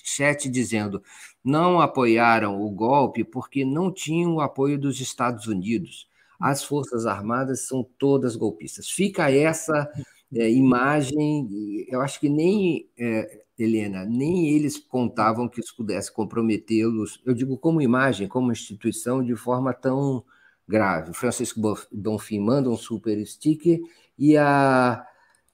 [0.05, 1.03] chat dizendo:
[1.45, 6.09] não apoiaram o golpe porque não tinham o apoio dos Estados Unidos.
[6.41, 8.89] As Forças Armadas são todas golpistas.
[8.89, 9.89] Fica essa
[10.35, 17.21] é, imagem, eu acho que nem, é, Helena, nem eles contavam que isso pudesse comprometê-los,
[17.25, 20.25] eu digo como imagem, como instituição, de forma tão
[20.69, 21.11] grave.
[21.11, 21.61] O Francisco
[21.93, 23.81] Bonfim manda um super sticker
[24.19, 25.05] e a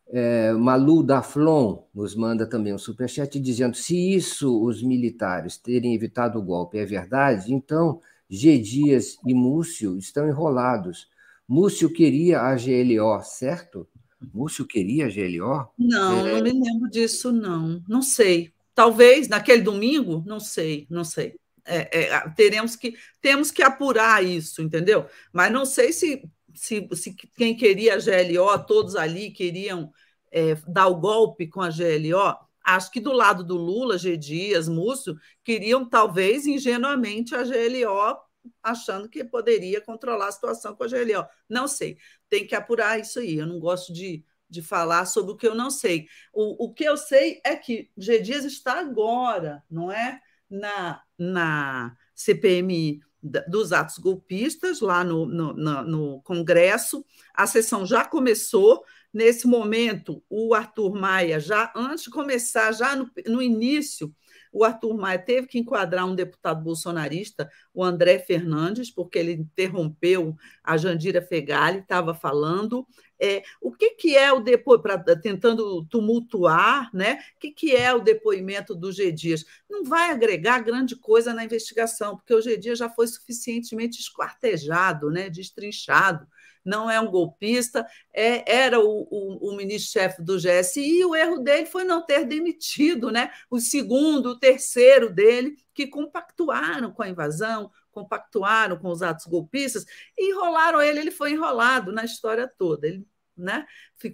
[0.09, 6.39] é, Malu Daflon nos manda também um superchat dizendo se isso os militares terem evitado
[6.39, 8.59] o golpe é verdade, então G.
[8.59, 11.09] Dias e Múcio estão enrolados.
[11.49, 13.87] Múcio queria a GLO, certo?
[14.33, 15.69] Múcio queria a GLO?
[15.79, 16.33] Não, é...
[16.33, 17.83] não me lembro disso, não.
[17.89, 18.53] Não sei.
[18.75, 21.35] Talvez naquele domingo, não sei, não sei.
[21.65, 25.07] É, é, teremos que temos que apurar isso, entendeu?
[25.33, 26.23] Mas não sei se,
[26.55, 29.91] se, se quem queria a GLO, todos ali queriam
[30.31, 32.37] é, dar o golpe com a GLO.
[32.63, 34.17] Acho que do lado do Lula, G.
[34.17, 38.19] Dias, Múcio, queriam talvez ingenuamente a GLO,
[38.63, 41.27] achando que poderia controlar a situação com a GLO.
[41.49, 41.97] Não sei,
[42.29, 43.37] tem que apurar isso aí.
[43.39, 46.07] Eu não gosto de, de falar sobre o que eu não sei.
[46.33, 48.21] O, o que eu sei é que G.
[48.21, 50.21] Dias está agora, não é?
[50.49, 53.01] Na, na CPMI
[53.49, 57.05] dos atos golpistas, lá no, no, no, no Congresso.
[57.35, 58.85] A sessão já começou.
[59.13, 64.15] Nesse momento, o Arthur Maia, já antes de começar, já no, no início,
[64.53, 70.37] o Arthur Maia teve que enquadrar um deputado bolsonarista, o André Fernandes, porque ele interrompeu
[70.63, 72.87] a Jandira Fegali, estava falando.
[73.19, 77.19] É, o que, que é o depoimento, tentando tumultuar, né?
[77.37, 79.11] O que, que é o depoimento do G.
[79.11, 79.45] Dias?
[79.69, 82.57] Não vai agregar grande coisa na investigação, porque o G.
[82.57, 85.31] Dias já foi suficientemente esquartejado, né?
[85.31, 86.27] destrinchado
[86.67, 91.39] não é um golpista, é, era o, o, o ministro-chefe do GSI, e o erro
[91.39, 97.09] dele foi não ter demitido né, o segundo, o terceiro dele, que compactuaram com a
[97.09, 99.85] invasão, compactuaram com os atos golpistas
[100.17, 102.87] e enrolaram ele, ele foi enrolado na história toda.
[102.87, 103.07] Ele
[103.37, 103.67] né?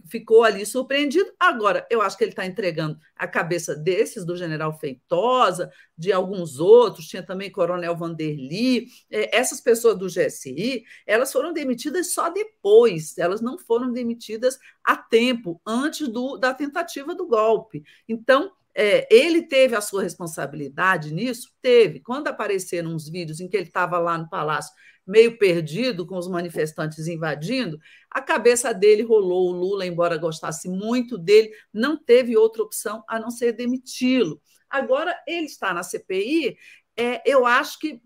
[0.08, 1.32] Ficou ali surpreendido.
[1.38, 6.58] Agora, eu acho que ele está entregando a cabeça desses, do general Feitosa, de alguns
[6.58, 8.86] outros, tinha também Coronel Vanderly.
[9.10, 14.96] É, essas pessoas do GSI, elas foram demitidas só depois, elas não foram demitidas a
[14.96, 17.82] tempo, antes do, da tentativa do golpe.
[18.08, 21.50] Então, é, ele teve a sua responsabilidade nisso?
[21.60, 22.00] Teve.
[22.00, 24.72] Quando apareceram uns vídeos em que ele estava lá no palácio
[25.06, 27.78] meio perdido, com os manifestantes invadindo,
[28.10, 29.50] a cabeça dele rolou.
[29.50, 34.40] O Lula, embora gostasse muito dele, não teve outra opção a não ser demiti-lo.
[34.70, 36.56] Agora, ele está na CPI
[36.96, 38.00] é, eu acho que,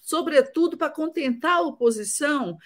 [0.00, 2.56] sobretudo, para contentar a oposição,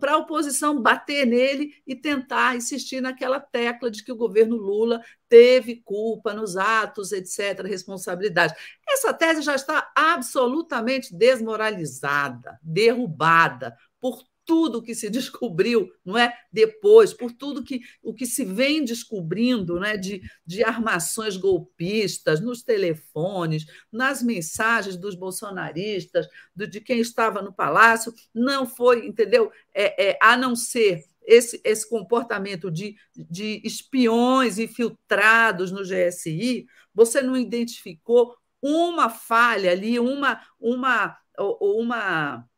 [0.00, 5.02] para a oposição bater nele e tentar insistir naquela tecla de que o governo Lula
[5.28, 8.54] teve culpa nos atos, etc., responsabilidade.
[8.88, 16.32] Essa tese já está absolutamente desmoralizada, derrubada por tudo que se descobriu, não é?
[16.50, 22.62] Depois, por tudo que o que se vem descobrindo, né, de, de armações golpistas nos
[22.62, 26.26] telefones, nas mensagens dos bolsonaristas,
[26.56, 29.52] do, de quem estava no palácio, não foi, entendeu?
[29.74, 37.20] É, é, a não ser esse, esse comportamento de, de espiões infiltrados no GSI, você
[37.20, 42.48] não identificou uma falha ali, uma uma uma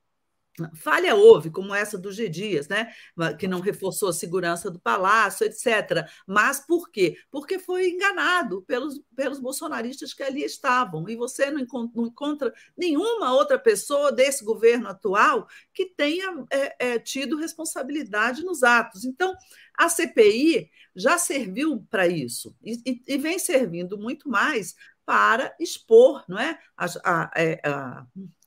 [0.75, 2.29] Falha houve, como essa do G.
[2.29, 2.93] Dias, né?
[3.39, 6.07] que não reforçou a segurança do palácio, etc.
[6.27, 7.17] Mas por quê?
[7.31, 11.09] Porque foi enganado pelos, pelos bolsonaristas que ali estavam.
[11.09, 16.93] E você não encontra, não encontra nenhuma outra pessoa desse governo atual que tenha é,
[16.93, 19.05] é, tido responsabilidade nos atos.
[19.05, 19.35] Então,
[19.77, 24.75] a CPI já serviu para isso e, e, e, vem servindo muito mais
[25.07, 26.59] para expor não é?
[26.77, 28.40] a, a, a, é, a é,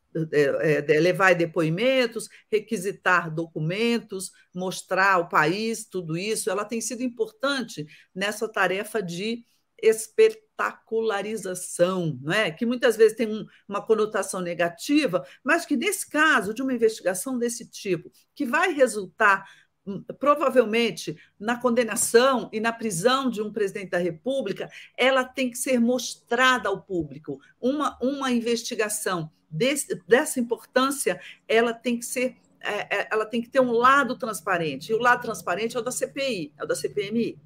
[1.01, 6.49] levar depoimentos, requisitar documentos, mostrar ao país tudo isso.
[6.49, 9.45] Ela tem sido importante nessa tarefa de
[9.83, 12.49] espetacularização, não é?
[12.49, 17.37] que muitas vezes tem um, uma conotação negativa, mas que, nesse caso, de uma investigação
[17.37, 19.45] desse tipo, que vai resultar
[19.85, 25.57] hum, provavelmente na condenação e na prisão de um presidente da República, ela tem que
[25.57, 27.41] ser mostrada ao público.
[27.59, 33.49] Uma, uma investigação desse, dessa importância, ela tem que ser, é, é, ela tem que
[33.49, 34.91] ter um lado transparente.
[34.91, 37.39] E o lado transparente é o da CPI, é o da CPMI.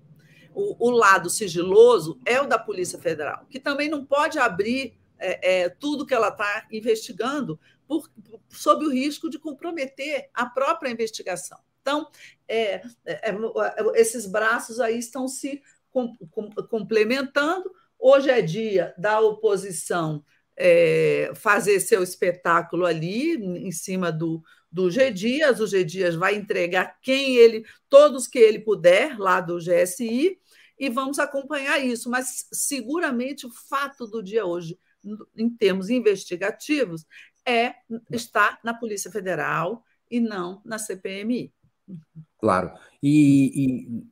[0.55, 5.63] O, o lado sigiloso é o da Polícia Federal, que também não pode abrir é,
[5.65, 8.09] é, tudo que ela está investigando por,
[8.49, 11.59] sob o risco de comprometer a própria investigação.
[11.81, 12.07] Então,
[12.47, 13.35] é, é,
[13.95, 17.71] esses braços aí estão se com, com, complementando.
[17.99, 20.23] Hoje é dia da oposição
[20.57, 24.41] é, fazer seu espetáculo ali em cima do,
[24.71, 25.59] do G Dias.
[25.59, 30.39] O G Dias vai entregar quem ele, todos que ele puder lá do GSI,
[30.79, 32.09] e vamos acompanhar isso.
[32.09, 34.77] Mas seguramente o fato do dia hoje,
[35.35, 37.05] em termos investigativos,
[37.45, 37.75] é
[38.11, 41.53] estar na Polícia Federal e não na CPMI.
[42.39, 42.71] Claro.
[43.01, 44.03] E, e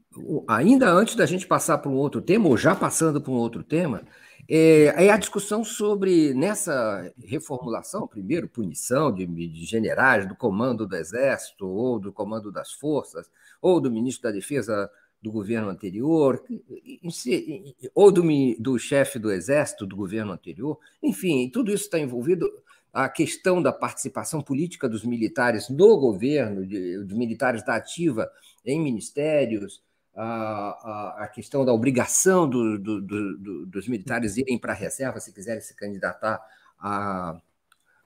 [0.47, 3.63] ainda antes da gente passar para um outro tema, ou já passando para um outro
[3.63, 4.03] tema,
[4.47, 11.67] é, a discussão sobre, nessa reformulação, primeiro, punição de, de, generais do comando do Exército,
[11.67, 13.29] ou do comando das Forças,
[13.61, 14.89] ou do ministro da Defesa
[15.21, 16.43] do governo anterior,
[17.95, 18.21] ou do,
[18.59, 22.47] do chefe do Exército do governo anterior, enfim, tudo isso está envolvido.
[22.93, 28.31] A questão da participação política dos militares no governo, de, dos militares da ativa
[28.63, 29.83] em ministérios,
[30.15, 35.33] a, a, questão da obrigação do, do, do, dos militares irem para a reserva se
[35.33, 36.41] quiserem se candidatar
[36.79, 37.37] a,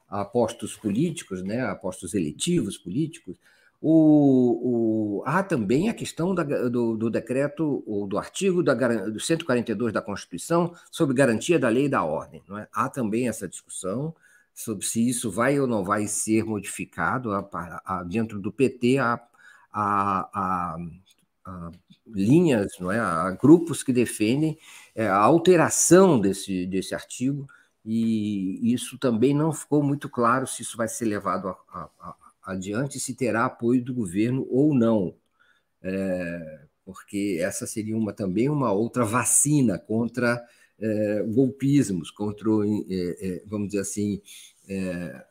[0.07, 3.37] a postos políticos, né, a postos eletivos políticos.
[3.81, 9.19] O, o, há também a questão da, do, do, decreto, ou do artigo da, do
[9.19, 12.43] 142 da Constituição sobre garantia da lei e da ordem.
[12.57, 12.67] É?
[12.73, 14.13] Há também essa discussão
[14.53, 17.31] sobre se isso vai ou não vai ser modificado.
[17.31, 17.47] A,
[17.85, 19.21] a, dentro do PT, há,
[19.71, 20.77] há,
[22.07, 22.99] linhas, não é?
[22.99, 24.57] há grupos que defendem
[24.95, 27.47] é, a alteração desse, desse artigo,
[27.85, 32.99] e isso também não ficou muito claro se isso vai ser levado a, a adiante
[32.99, 35.15] se terá apoio do governo ou não,
[35.81, 40.43] é, porque essa seria uma, também uma outra vacina contra
[40.79, 42.49] é, golpismos, contra,
[42.89, 44.21] é, é vamos dizer assim,
[44.67, 45.25] é,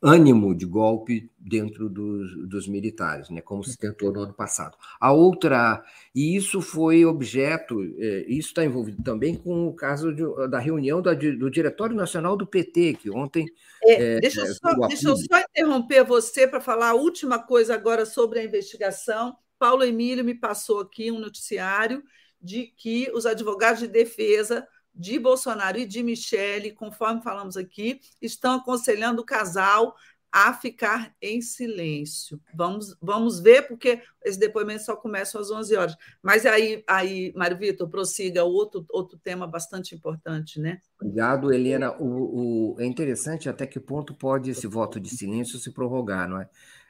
[0.00, 4.76] ânimo de golpe dentro dos, dos, militares, né, como se tentou no ano passado.
[5.00, 5.82] A outra,
[6.14, 11.02] e isso foi objeto, é, isso está envolvido também com o caso de, da reunião
[11.02, 13.46] da, do Diretório Nacional do PT, que ontem.
[13.82, 17.74] É, é, deixa, eu só, deixa eu só interromper você para falar a última coisa
[17.74, 19.36] agora sobre a investigação.
[19.58, 22.04] Paulo Emílio me passou aqui um noticiário
[22.40, 24.66] de que os advogados de defesa
[24.98, 29.94] de Bolsonaro e de Michele, conforme falamos aqui, estão aconselhando o casal
[30.30, 32.38] a ficar em silêncio.
[32.54, 35.96] Vamos, vamos ver, porque esse depoimento só começa às 11 horas.
[36.22, 40.80] Mas aí, aí Mário Vitor, prossiga outro, outro tema bastante importante, né?
[41.00, 41.92] Obrigado, Helena.
[41.98, 46.40] O, o, é interessante até que ponto pode esse voto de silêncio se prorrogar, não
[46.40, 46.48] é?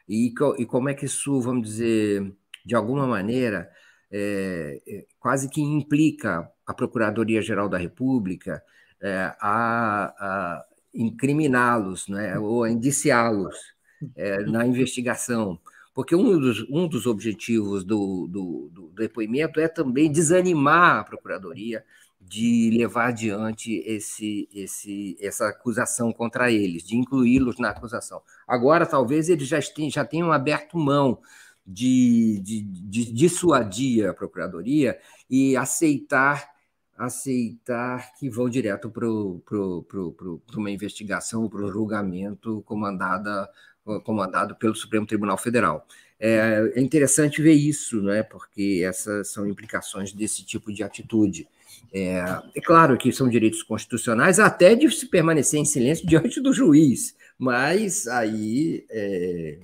[0.08, 2.34] E, e como é que isso, vamos dizer,
[2.64, 3.70] de alguma maneira,
[4.10, 8.62] é, é, quase que implica a Procuradoria-Geral da República
[9.00, 13.56] é, a, a incriminá-los né, ou a indiciá-los
[14.16, 15.58] é, na investigação.
[15.94, 21.84] Porque um dos, um dos objetivos do, do, do, depoimento é também desanimar a Procuradoria
[22.20, 28.20] de levar adiante esse, esse, essa acusação contra eles, de incluí-los na acusação.
[28.46, 31.18] Agora, talvez eles já, tenham, já tenham aberto mão
[31.68, 34.98] de, de, de dissuadir a Procuradoria
[35.28, 36.56] e aceitar
[36.96, 43.48] aceitar que vão direto para uma investigação, para o julgamento comandada,
[44.02, 45.86] comandado pelo Supremo Tribunal Federal.
[46.18, 51.46] É, é, interessante ver isso, né, porque essas são implicações desse tipo de atitude.
[51.92, 52.24] É,
[52.56, 57.14] é, claro que são direitos constitucionais, até de se permanecer em silêncio diante do juiz,
[57.38, 59.58] mas aí é,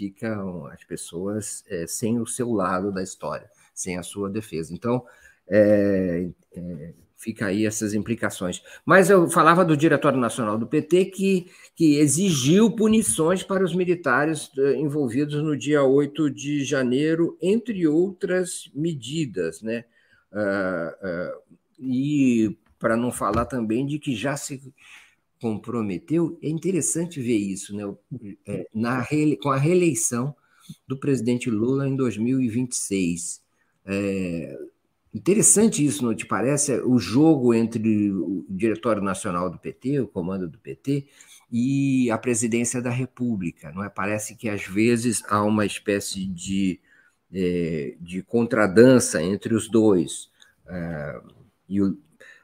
[0.00, 4.72] ficam as pessoas é, sem o seu lado da história, sem a sua defesa.
[4.72, 5.04] Então,
[5.46, 6.26] é,
[6.56, 8.62] é, fica aí essas implicações.
[8.84, 14.50] Mas eu falava do Diretório Nacional do PT que, que exigiu punições para os militares
[14.56, 19.84] é, envolvidos no dia 8 de janeiro, entre outras medidas, né?
[20.32, 24.72] Uh, uh, e para não falar também de que já se
[25.40, 27.82] comprometeu, é interessante ver isso, né?
[28.46, 29.06] É, na,
[29.42, 30.34] com a reeleição
[30.86, 33.42] do presidente Lula em 2026.
[33.86, 34.58] É,
[35.14, 36.80] interessante isso, não te parece?
[36.82, 41.06] O jogo entre o Diretório Nacional do PT, o comando do PT,
[41.50, 43.88] e a presidência da República, não é?
[43.88, 46.78] Parece que às vezes há uma espécie de,
[47.32, 50.30] é, de contradança entre os dois.
[50.68, 51.20] É,
[51.68, 51.98] e o,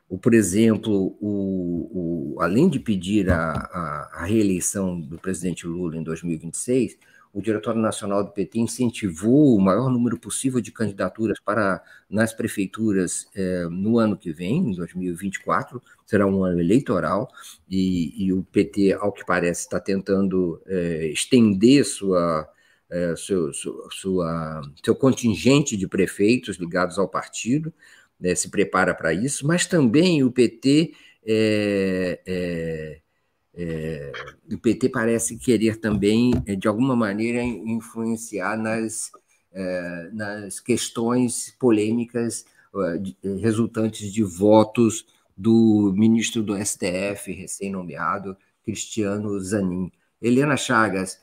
[0.09, 5.97] o, por exemplo, o, o, além de pedir a, a, a, reeleição do presidente Lula
[5.97, 6.97] em 2026,
[7.37, 13.29] o Diretório Nacional do PT incentivou o maior número possível de candidaturas para nas prefeituras
[13.35, 17.29] eh, no ano que vem, em 2024, será um ano eleitoral,
[17.69, 22.49] e, e o PT, ao que parece, está tentando eh, estender sua,
[22.89, 27.71] eh, seu, sua, seu contingente de prefeitos ligados ao partido,
[28.19, 30.95] né, se prepara para isso, mas também o PT
[31.27, 33.01] é, é,
[33.57, 34.13] é,
[34.53, 39.11] o PT parece querer também, é, de alguma maneira, influenciar nas,
[39.53, 42.45] é, nas questões polêmicas
[43.25, 45.07] é, resultantes de votos
[45.37, 49.91] do ministro do STF, recém-nomeado, Cristiano Zanin.
[50.21, 51.21] Helena Chagas,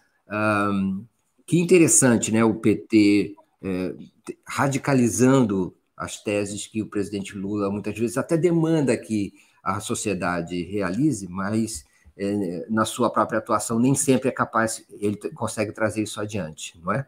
[1.48, 3.36] que interessante né, o PT
[4.48, 9.34] radicalizando as teses que o presidente Lula muitas vezes até demanda que
[9.64, 11.86] a sociedade realize, mas
[12.18, 16.92] é, na sua própria atuação nem sempre é capaz, ele consegue trazer isso adiante, não
[16.92, 17.08] é?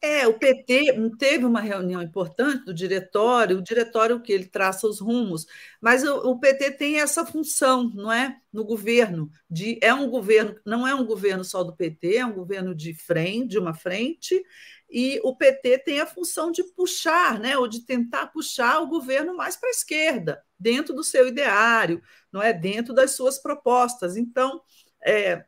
[0.00, 5.00] É, o PT teve uma reunião importante do diretório, o diretório que ele traça os
[5.00, 5.46] rumos,
[5.80, 10.56] mas o, o, PT tem essa função, não é, no governo, de é um governo,
[10.62, 14.44] não é um governo só do PT, é um governo de frente, de uma frente,
[14.96, 19.36] e o PT tem a função de puxar, né, ou de tentar puxar o governo
[19.36, 24.16] mais para a esquerda, dentro do seu ideário, não é dentro das suas propostas.
[24.16, 24.62] Então,
[25.04, 25.44] é,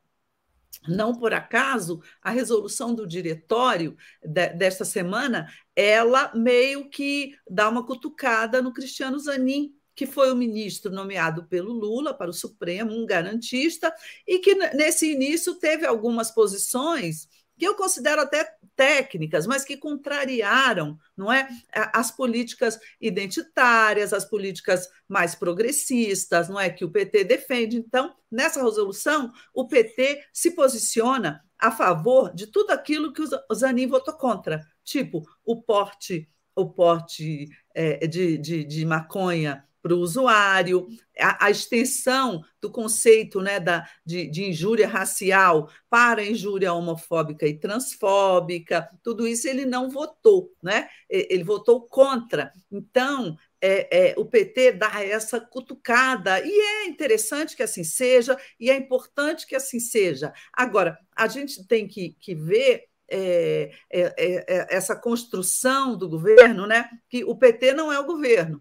[0.89, 7.87] não por acaso, a resolução do diretório de, desta semana, ela meio que dá uma
[7.87, 13.07] cutucada no Cristiano Zanin, que foi o ministro nomeado pelo Lula para o Supremo, um
[13.07, 13.95] garantista,
[14.27, 17.29] e que nesse início teve algumas posições
[17.59, 24.89] que eu considero até técnicas, mas que contrariaram, não é, as políticas identitárias, as políticas
[25.09, 27.77] mais progressistas, não é que o PT defende.
[27.77, 33.87] Então, nessa resolução, o PT se posiciona a favor de tudo aquilo que o Zanin
[33.87, 40.89] votou contra, tipo o porte, o porte é, de, de, de maconha para o usuário,
[41.17, 47.57] a, a, extensão do conceito né, da, de, de, injúria racial para injúria homofóbica e
[47.57, 50.89] transfóbica, tudo isso ele não votou, né?
[51.09, 52.53] ele votou contra.
[52.69, 58.73] Então, é, é, o PT dá essa cutucada, e é interessante que assim seja, e
[58.73, 60.33] é importante que assim seja.
[60.53, 66.67] Agora, a gente tem que, que ver é, é, é, é, essa construção do governo,
[66.67, 66.91] né?
[67.09, 68.61] que o PT não é o governo?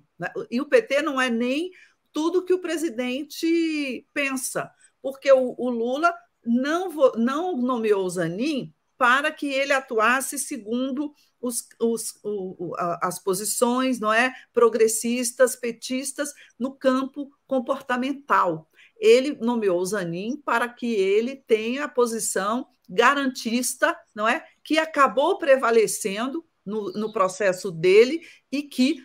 [0.50, 1.72] E o PT não é nem
[2.12, 6.14] tudo que o presidente pensa, porque o, o Lula
[6.46, 14.12] não, não nomeou Zanin para que ele atuasse segundo os, os, o, as posições não
[14.12, 18.70] é progressistas, petistas no campo comportamental.
[18.98, 24.46] Ele nomeou Zanin para que ele tenha a posição garantista, não é?
[24.64, 29.04] Que acabou prevalecendo no, no processo dele e que,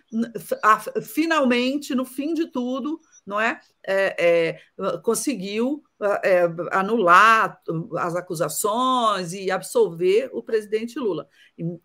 [0.62, 5.82] a, finalmente, no fim de tudo, não é, é, é conseguiu
[6.24, 7.60] é, anular
[7.98, 11.28] as acusações e absolver o presidente Lula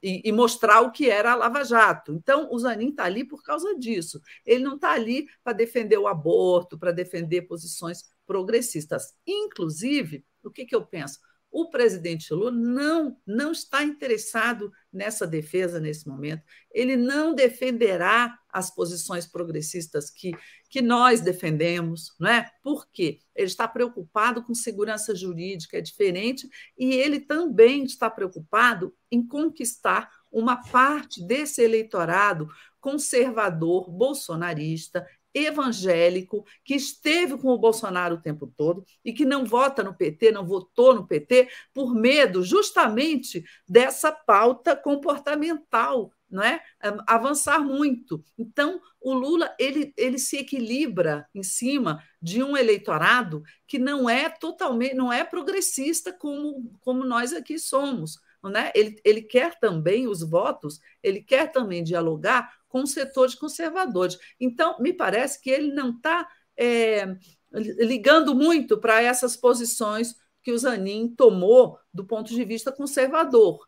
[0.02, 2.14] e, e, mostrar o que era a Lava Jato.
[2.14, 4.22] Então, o Zanin está ali por causa disso.
[4.46, 9.14] Ele não está ali para defender o aborto, para defender posições progressistas.
[9.28, 11.20] Inclusive, o que, que eu penso?
[11.58, 16.44] O presidente Lula não, não está interessado nessa defesa nesse momento.
[16.70, 20.34] Ele não defenderá as posições progressistas que,
[20.70, 22.52] que nós defendemos, não é?
[22.62, 23.20] Por quê?
[23.34, 26.46] Ele está preocupado com segurança jurídica, é diferente,
[26.78, 32.50] e ele também está preocupado em conquistar uma parte desse eleitorado
[32.82, 39.84] conservador, bolsonarista, evangélico que esteve com o Bolsonaro o tempo todo e que não vota
[39.84, 46.62] no PT, não votou no PT por medo justamente dessa pauta comportamental, não é?
[47.06, 48.24] Avançar muito.
[48.38, 54.30] Então, o Lula ele, ele se equilibra em cima de um eleitorado que não é
[54.30, 58.20] totalmente, não é progressista como, como nós aqui somos.
[58.44, 58.72] Né?
[58.76, 64.18] Ele, ele quer também os votos, ele quer também dialogar com setores conservadores.
[64.38, 67.06] Então, me parece que ele não está é,
[67.54, 70.14] ligando muito para essas posições
[70.44, 73.66] que o Zanin tomou do ponto de vista conservador.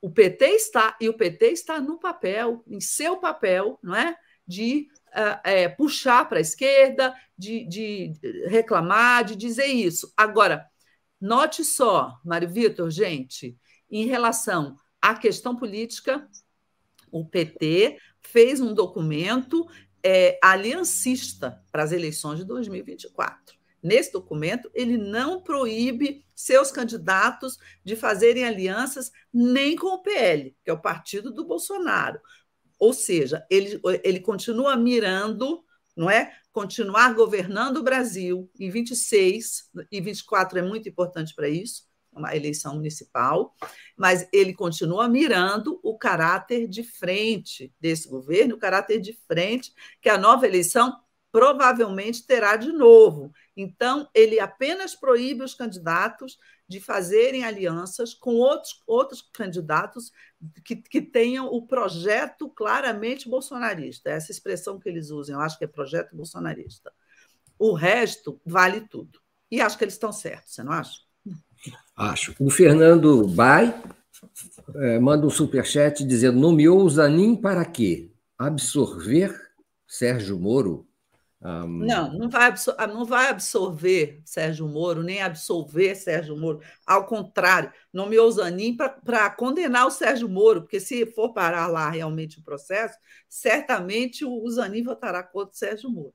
[0.00, 4.16] O PT está, e o PT está no papel, em seu papel, não é?
[4.46, 4.86] De
[5.42, 8.12] é, puxar para a esquerda, de, de
[8.46, 10.12] reclamar, de dizer isso.
[10.16, 10.64] Agora,
[11.20, 13.58] note só, Mário Vitor, gente,
[13.90, 16.24] em relação à questão política,
[17.14, 19.66] o PT fez um documento
[20.02, 23.56] é, aliancista para as eleições de 2024.
[23.82, 30.70] Nesse documento, ele não proíbe seus candidatos de fazerem alianças nem com o PL, que
[30.70, 32.18] é o partido do Bolsonaro.
[32.78, 35.62] Ou seja, ele, ele continua mirando,
[35.94, 36.32] não é?
[36.50, 41.84] Continuar governando o Brasil em 26 e 24 é muito importante para isso,
[42.14, 43.54] uma eleição municipal,
[43.96, 50.08] mas ele continua mirando o caráter de frente desse governo, o caráter de frente que
[50.08, 50.98] a nova eleição
[51.34, 53.32] provavelmente terá de novo.
[53.56, 56.38] Então, ele apenas proíbe os candidatos
[56.68, 60.12] de fazerem alianças com outros, outros candidatos
[60.64, 64.10] que, que tenham o projeto claramente bolsonarista.
[64.10, 66.92] Essa expressão que eles usam, eu acho que é projeto bolsonarista.
[67.58, 69.20] O resto vale tudo.
[69.50, 71.00] E acho que eles estão certos, você não acha?
[71.96, 72.34] Acho.
[72.38, 73.74] O Fernando Bai
[74.76, 78.10] é, manda um superchat dizendo: nomeou o Zanin para quê?
[78.38, 79.34] Absorver
[79.86, 80.86] Sérgio Moro?
[81.40, 81.84] Um...
[81.84, 82.54] Não, não vai,
[82.88, 86.60] não vai absorver Sérgio Moro, nem absolver Sérgio Moro.
[86.86, 91.90] Ao contrário, nomeou o Zanin para condenar o Sérgio Moro, porque se for parar lá
[91.90, 92.98] realmente o processo,
[93.28, 96.14] certamente o Zanin votará contra o Sérgio Moro.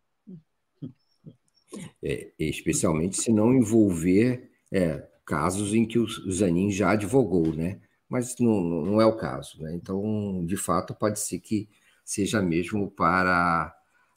[2.01, 7.79] É, especialmente se não envolver é, casos em que o Zanin já advogou, né?
[8.09, 9.61] mas não, não é o caso.
[9.61, 9.75] Né?
[9.75, 11.69] Então, de fato, pode ser que
[12.03, 13.71] seja mesmo para,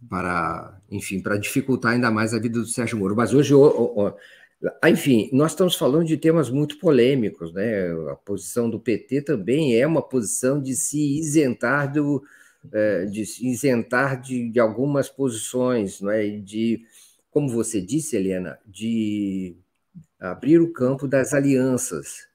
[0.09, 3.15] para enfim, para dificultar ainda mais a vida do Sérgio Moro.
[3.15, 3.53] Mas hoje,
[4.87, 7.93] enfim, nós estamos falando de temas muito polêmicos, né?
[8.11, 12.23] A posição do PT também é uma posição de se isentar do,
[12.73, 16.27] é, de se isentar de, de algumas posições, não é?
[16.29, 16.81] De,
[17.31, 19.55] como você disse, Helena, de
[20.31, 22.29] abrir o campo das alianças.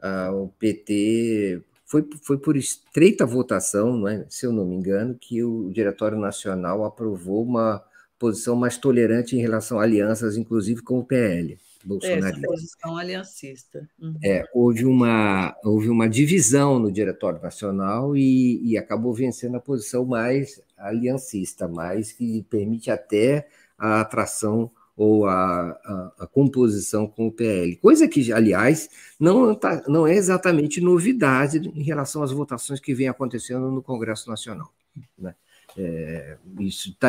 [0.00, 4.26] Ah, o PT foi, foi por estreita votação, não é?
[4.28, 7.82] se eu não me engano, que o Diretório Nacional aprovou uma
[8.18, 11.58] posição mais tolerante em relação a alianças, inclusive com o PL.
[11.84, 12.38] Bolsonarista.
[12.38, 13.88] É, posição aliancista.
[14.00, 14.14] Uhum.
[14.22, 20.04] É, houve, uma, houve uma divisão no Diretório Nacional e, e acabou vencendo a posição
[20.04, 27.32] mais aliancista, mais que permite até a atração ou a, a, a, composição com o
[27.32, 27.76] PL.
[27.76, 28.88] Coisa que, aliás,
[29.18, 34.28] não, tá, não é exatamente novidade em relação às votações que vem acontecendo no Congresso
[34.28, 34.70] Nacional.
[35.18, 35.34] Né?
[35.76, 37.08] É, isso tá,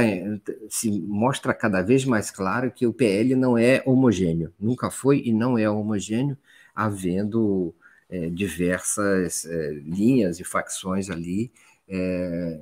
[0.70, 5.34] se mostra cada vez mais claro que o PL não é homogêneo, nunca foi e
[5.34, 6.38] não é homogêneo,
[6.74, 7.76] havendo
[8.10, 11.52] é, diversas é, linhas e facções ali,
[11.90, 12.60] é,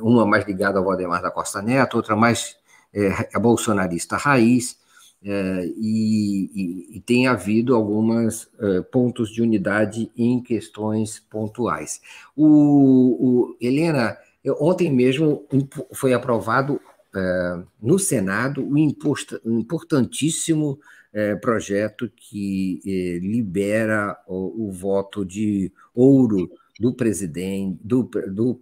[0.00, 2.56] uma mais ligada ao Valdemar da Costa Neto, outra mais
[2.96, 4.78] é, é bolsonarista raiz,
[5.22, 12.00] é, e, e, e, tem havido alguns é, pontos de unidade em questões pontuais.
[12.36, 14.16] O, o Helena,
[14.60, 15.44] ontem mesmo
[15.92, 16.80] foi aprovado
[17.14, 20.78] é, no Senado o importantíssimo
[21.12, 28.60] é, projeto que é, libera o, o, voto de ouro do presidente, do, do,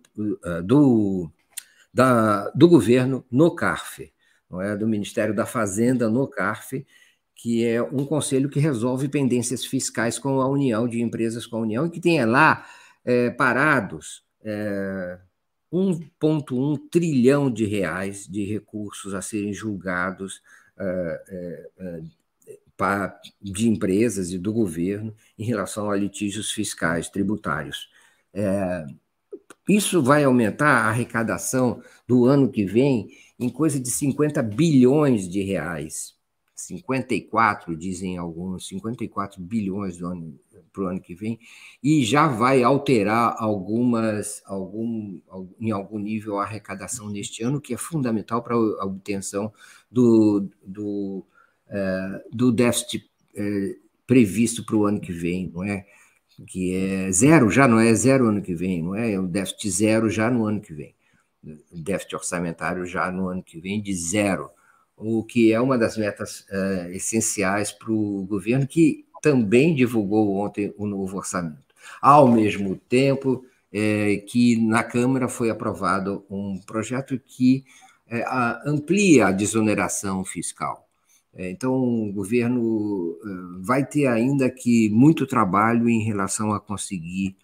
[0.64, 1.30] do,
[1.92, 4.13] da, do governo no CARF
[4.54, 6.86] não é, do Ministério da Fazenda no CARF,
[7.34, 11.60] que é um conselho que resolve pendências fiscais com a União, de empresas com a
[11.60, 12.64] União, e que tenha lá
[13.04, 15.18] é, parados é,
[15.72, 20.40] 1,1 trilhão de reais de recursos a serem julgados
[20.78, 22.00] é, é, é
[23.40, 27.88] de empresas e do governo em relação a litígios fiscais tributários.
[28.32, 28.84] É,
[29.68, 35.42] isso vai aumentar a arrecadação do ano que vem em coisa de 50 bilhões de
[35.42, 36.14] reais.
[36.54, 39.98] 54, dizem alguns, 54 bilhões
[40.72, 41.38] para o ano que vem,
[41.82, 45.20] e já vai alterar algumas, algum,
[45.60, 49.52] em algum nível a arrecadação neste ano, que é fundamental para a obtenção
[49.90, 51.24] do, do,
[51.68, 53.76] é, do déficit é,
[54.06, 55.84] previsto para o ano que vem, não é?
[56.46, 59.12] Que é zero, já não é zero ano que vem, não é?
[59.12, 60.94] É um déficit zero já no ano que vem
[61.72, 64.50] déficit orçamentário já no ano que vem de zero,
[64.96, 70.72] o que é uma das metas uh, essenciais para o governo, que também divulgou ontem
[70.76, 71.74] o novo orçamento.
[72.00, 77.64] Ao mesmo tempo é, que na Câmara foi aprovado um projeto que
[78.06, 80.84] é, a, amplia a desoneração fiscal.
[81.36, 83.18] Então, o governo
[83.60, 87.36] vai ter ainda que muito trabalho em relação a conseguir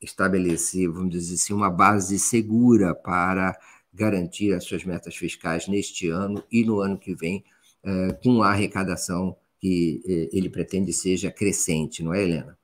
[0.00, 3.58] estabelecer, vamos dizer assim, uma base segura para
[3.92, 7.44] garantir as suas metas fiscais neste ano e no ano que vem,
[7.82, 12.58] eh, com a arrecadação que eh, ele pretende seja crescente, não é, Helena?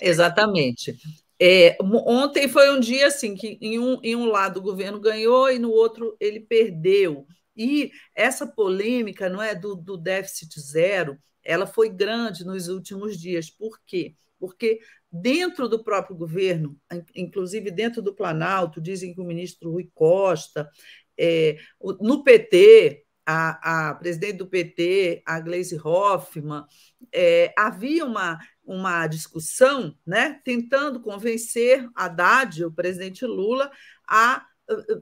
[0.00, 0.96] Exatamente.
[1.38, 5.50] É, ontem foi um dia assim que em um, em um lado o governo ganhou
[5.50, 7.26] e no outro ele perdeu.
[7.56, 13.50] E essa polêmica não é do, do déficit zero, ela foi grande nos últimos dias.
[13.50, 14.14] Por quê?
[14.38, 14.80] Porque
[15.20, 16.78] dentro do próprio governo,
[17.14, 20.70] inclusive dentro do Planalto, dizem que o ministro Rui Costa,
[21.18, 21.56] é,
[22.00, 26.64] no PT, a, a, presidente do PT, a Gleisi Hoffmann,
[27.12, 33.70] é, havia uma, uma discussão né, tentando convencer Haddad, o presidente Lula,
[34.08, 34.44] a,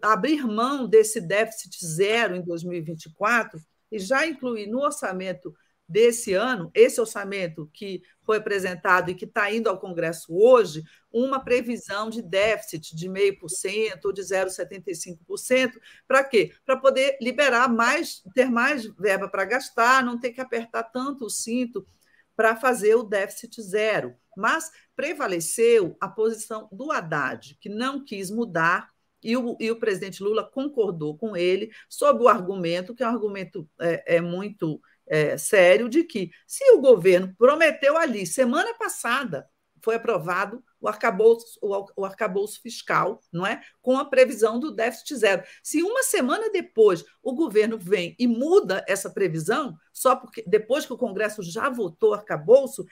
[0.02, 3.60] a abrir mão desse déficit zero em 2024
[3.92, 5.54] e já incluir no orçamento
[5.88, 10.82] desse ano, esse orçamento que foi apresentado e que está indo ao Congresso hoje,
[11.12, 15.72] uma previsão de déficit de 0,5% ou de 0,75%.
[16.08, 16.52] Para quê?
[16.64, 21.30] Para poder liberar mais, ter mais verba para gastar, não ter que apertar tanto o
[21.30, 21.86] cinto
[22.34, 24.16] para fazer o déficit zero.
[24.36, 30.22] Mas prevaleceu a posição do Haddad, que não quis mudar e o, e o, presidente
[30.22, 35.36] Lula concordou com ele sob o argumento, que é um argumento é, é muito é,
[35.36, 39.48] sério de que, se o governo prometeu ali, semana passada,
[39.84, 43.60] foi aprovado o arcabouço, o, o arcabouço fiscal, não é?
[43.82, 45.42] Com a previsão do déficit zero.
[45.62, 50.92] Se uma semana depois o governo vem e muda essa previsão, só porque depois que
[50.92, 52.86] o Congresso já votou arcabouço,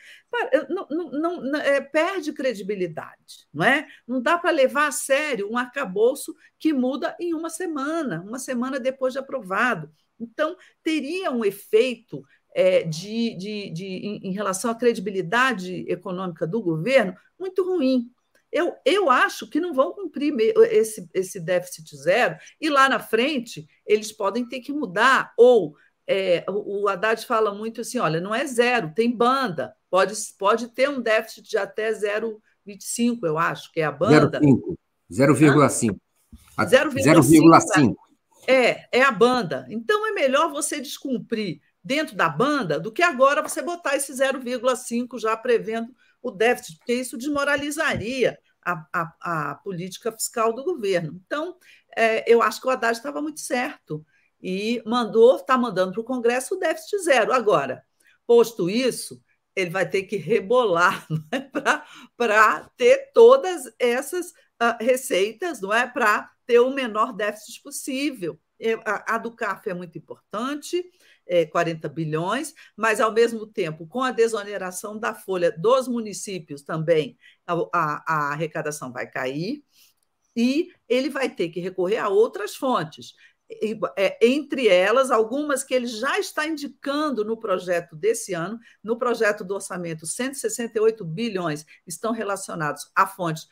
[0.69, 3.87] não, não, não é, perde credibilidade, não é?
[4.07, 8.79] Não dá para levar a sério um arcabouço que muda em uma semana, uma semana
[8.79, 9.91] depois de aprovado.
[10.23, 12.23] Então, teria um efeito
[12.55, 18.11] é, de, de, de, em, em relação à credibilidade econômica do governo muito ruim.
[18.51, 20.35] Eu, eu acho que não vão cumprir
[20.71, 25.75] esse, esse déficit zero, e lá na frente eles podem ter que mudar, ou
[26.07, 30.91] é, o Haddad fala muito assim: olha, não é zero, tem banda, pode, pode ter
[30.91, 34.39] um déficit de até 0,25, eu acho, que é a banda.
[35.11, 35.97] 0,5.
[36.59, 37.97] 0,5.
[38.47, 39.67] É, é a banda.
[39.69, 45.19] Então é melhor você descumprir dentro da banda do que agora você botar esse 0,5
[45.19, 51.21] já prevendo o déficit, porque isso desmoralizaria a, a, a política fiscal do governo.
[51.27, 51.57] Então,
[51.97, 54.05] é, eu acho que o Haddad estava muito certo
[54.41, 57.33] e mandou, está mandando para o Congresso o déficit zero.
[57.33, 57.85] Agora,
[58.27, 59.21] posto isso,
[59.55, 61.51] ele vai ter que rebolar é?
[62.17, 65.87] para ter todas essas uh, receitas, não é?
[65.87, 68.39] Para ter o menor déficit possível.
[68.85, 70.85] A, a do CAF é muito importante,
[71.27, 77.17] é, 40 bilhões, mas, ao mesmo tempo, com a desoneração da folha dos municípios também,
[77.47, 79.65] a, a, a arrecadação vai cair
[80.37, 83.15] e ele vai ter que recorrer a outras fontes.
[83.97, 89.45] É, entre elas, algumas que ele já está indicando no projeto desse ano, no projeto
[89.45, 93.49] do orçamento, 168 bilhões estão relacionados a fontes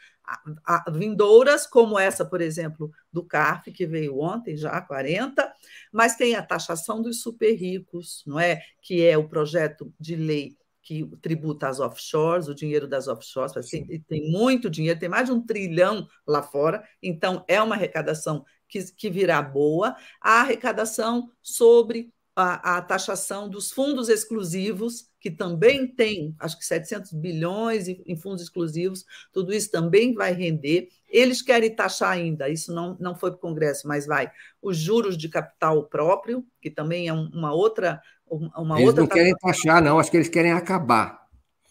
[0.92, 5.52] vindouras, como essa, por exemplo, do CARF, que veio ontem, já 40,
[5.92, 8.60] mas tem a taxação dos super ricos, não é?
[8.80, 13.86] Que é o projeto de lei que tributa as offshores, o dinheiro das offshores, assim,
[14.08, 18.92] tem muito dinheiro, tem mais de um trilhão lá fora, então é uma arrecadação que,
[18.92, 19.96] que virá boa.
[20.20, 27.12] A arrecadação sobre a, a, taxação dos fundos exclusivos, que também tem, acho que 700
[27.12, 30.88] bilhões em fundos exclusivos, tudo isso também vai render.
[31.08, 34.30] Eles querem taxar ainda, isso não, não foi para o Congresso, mas vai,
[34.62, 38.00] os juros de capital próprio, que também é uma outra.
[38.26, 41.20] Uma eles outra não querem taxar, não, acho que eles querem acabar.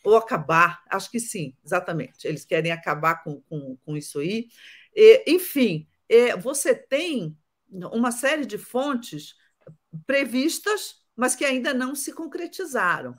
[0.03, 2.27] Ou acabar, acho que sim, exatamente.
[2.27, 4.47] Eles querem acabar com, com, com isso aí.
[4.93, 7.37] E, enfim, é, você tem
[7.71, 9.35] uma série de fontes
[10.05, 13.15] previstas, mas que ainda não se concretizaram.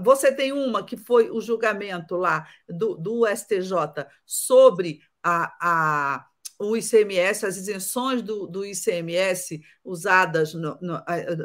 [0.00, 6.26] Você tem uma que foi o julgamento lá do, do STJ sobre a, a
[6.58, 11.02] o ICMS, as isenções do, do ICMS usadas, no, no,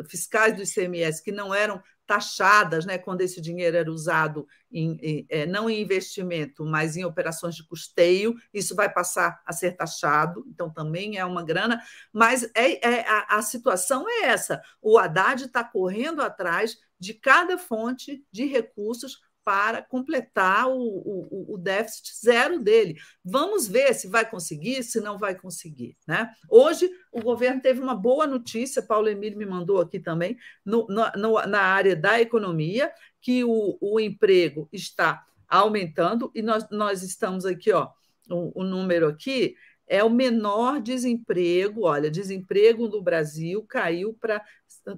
[0.08, 5.26] fiscais do ICMS, que não eram taxadas, né, quando esse dinheiro era usado em, em,
[5.30, 10.46] é, não em investimento, mas em operações de custeio, isso vai passar a ser taxado,
[10.48, 11.82] então também é uma grana,
[12.12, 17.58] mas é, é a, a situação é essa: o Haddad está correndo atrás de cada
[17.58, 22.98] fonte de recursos para completar o, o, o, déficit zero dele.
[23.24, 25.96] Vamos ver se vai conseguir, se não vai conseguir.
[26.06, 26.30] Né?
[26.50, 31.42] Hoje, o governo teve uma boa notícia, Paulo Emílio me mandou aqui também, no, no,
[31.48, 32.92] na área da economia,
[33.22, 37.88] que o, o emprego está aumentando, e nós, nós estamos aqui, ó,
[38.30, 39.56] o, o número aqui
[39.88, 41.86] é o menor desemprego.
[41.86, 44.44] Olha, desemprego no Brasil caiu para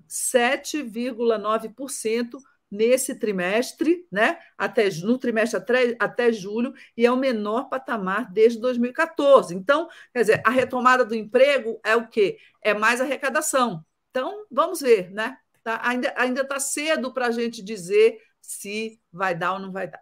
[0.10, 2.39] 7,9%
[2.72, 4.38] nesse trimestre, né?
[4.57, 9.55] Até no trimestre até, até julho, e é o menor patamar desde 2014.
[9.55, 12.38] Então, quer dizer, a retomada do emprego é o quê?
[12.61, 13.84] É mais arrecadação.
[14.11, 15.38] Então, vamos ver, né?
[15.63, 19.88] Tá, ainda ainda está cedo para a gente dizer se vai dar ou não vai
[19.88, 20.01] dar.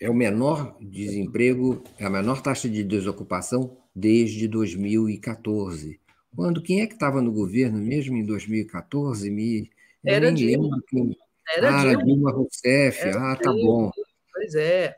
[0.00, 5.98] É o menor desemprego, é a menor taxa de desocupação desde 2014.
[6.34, 9.30] Quando quem é que estava no governo mesmo em 2014?
[9.30, 9.70] Me,
[10.04, 10.76] Era Dilma.
[10.92, 11.16] Lembro
[11.54, 12.04] era ah, Dilma.
[12.04, 13.00] Dilma Rousseff.
[13.00, 13.66] Era ah, tá Dilma.
[13.66, 13.90] bom.
[14.32, 14.96] Pois é.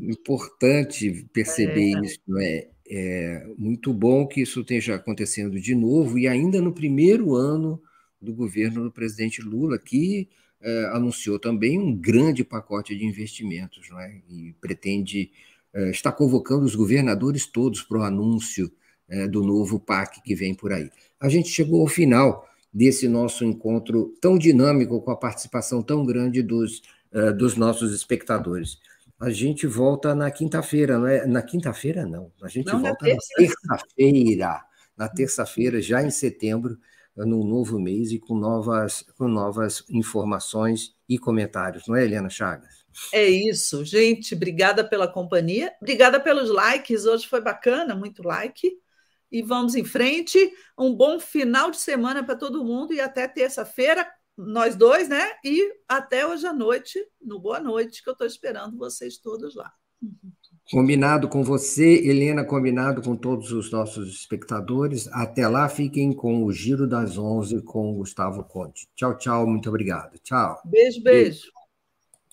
[0.00, 2.00] Importante perceber é.
[2.00, 2.68] isso, não é?
[2.92, 7.80] É muito bom que isso esteja acontecendo de novo e ainda no primeiro ano
[8.20, 10.28] do governo do presidente Lula, que
[10.60, 14.20] é, anunciou também um grande pacote de investimentos, não é?
[14.28, 15.30] E pretende
[15.72, 18.70] é, está convocando os governadores todos para o anúncio
[19.08, 20.90] é, do novo PAC que vem por aí.
[21.20, 26.42] A gente chegou ao final desse nosso encontro tão dinâmico, com a participação tão grande
[26.42, 28.78] dos, uh, dos nossos espectadores.
[29.18, 31.26] A gente volta na quinta-feira, não é?
[31.26, 32.32] Na quinta-feira, não.
[32.42, 34.60] A gente não, volta na terça-feira.
[34.96, 36.78] Na terça-feira, já em setembro,
[37.16, 42.84] no novo mês e com novas, com novas informações e comentários, não é, Helena Chagas?
[43.12, 44.34] É isso, gente.
[44.34, 47.04] Obrigada pela companhia, obrigada pelos likes.
[47.04, 48.70] Hoje foi bacana, muito like.
[49.30, 50.38] E vamos em frente.
[50.78, 54.06] Um bom final de semana para todo mundo e até terça-feira,
[54.36, 55.32] nós dois, né?
[55.44, 59.72] E até hoje à noite, no Boa Noite, que eu estou esperando vocês todos lá.
[60.70, 65.08] Combinado com você, Helena, combinado com todos os nossos espectadores.
[65.08, 68.88] Até lá, fiquem com o Giro das Onze com o Gustavo Conte.
[68.94, 70.18] Tchau, tchau, muito obrigado.
[70.20, 70.60] Tchau.
[70.64, 71.50] Beijo, beijo.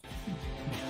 [0.03, 0.86] beijo.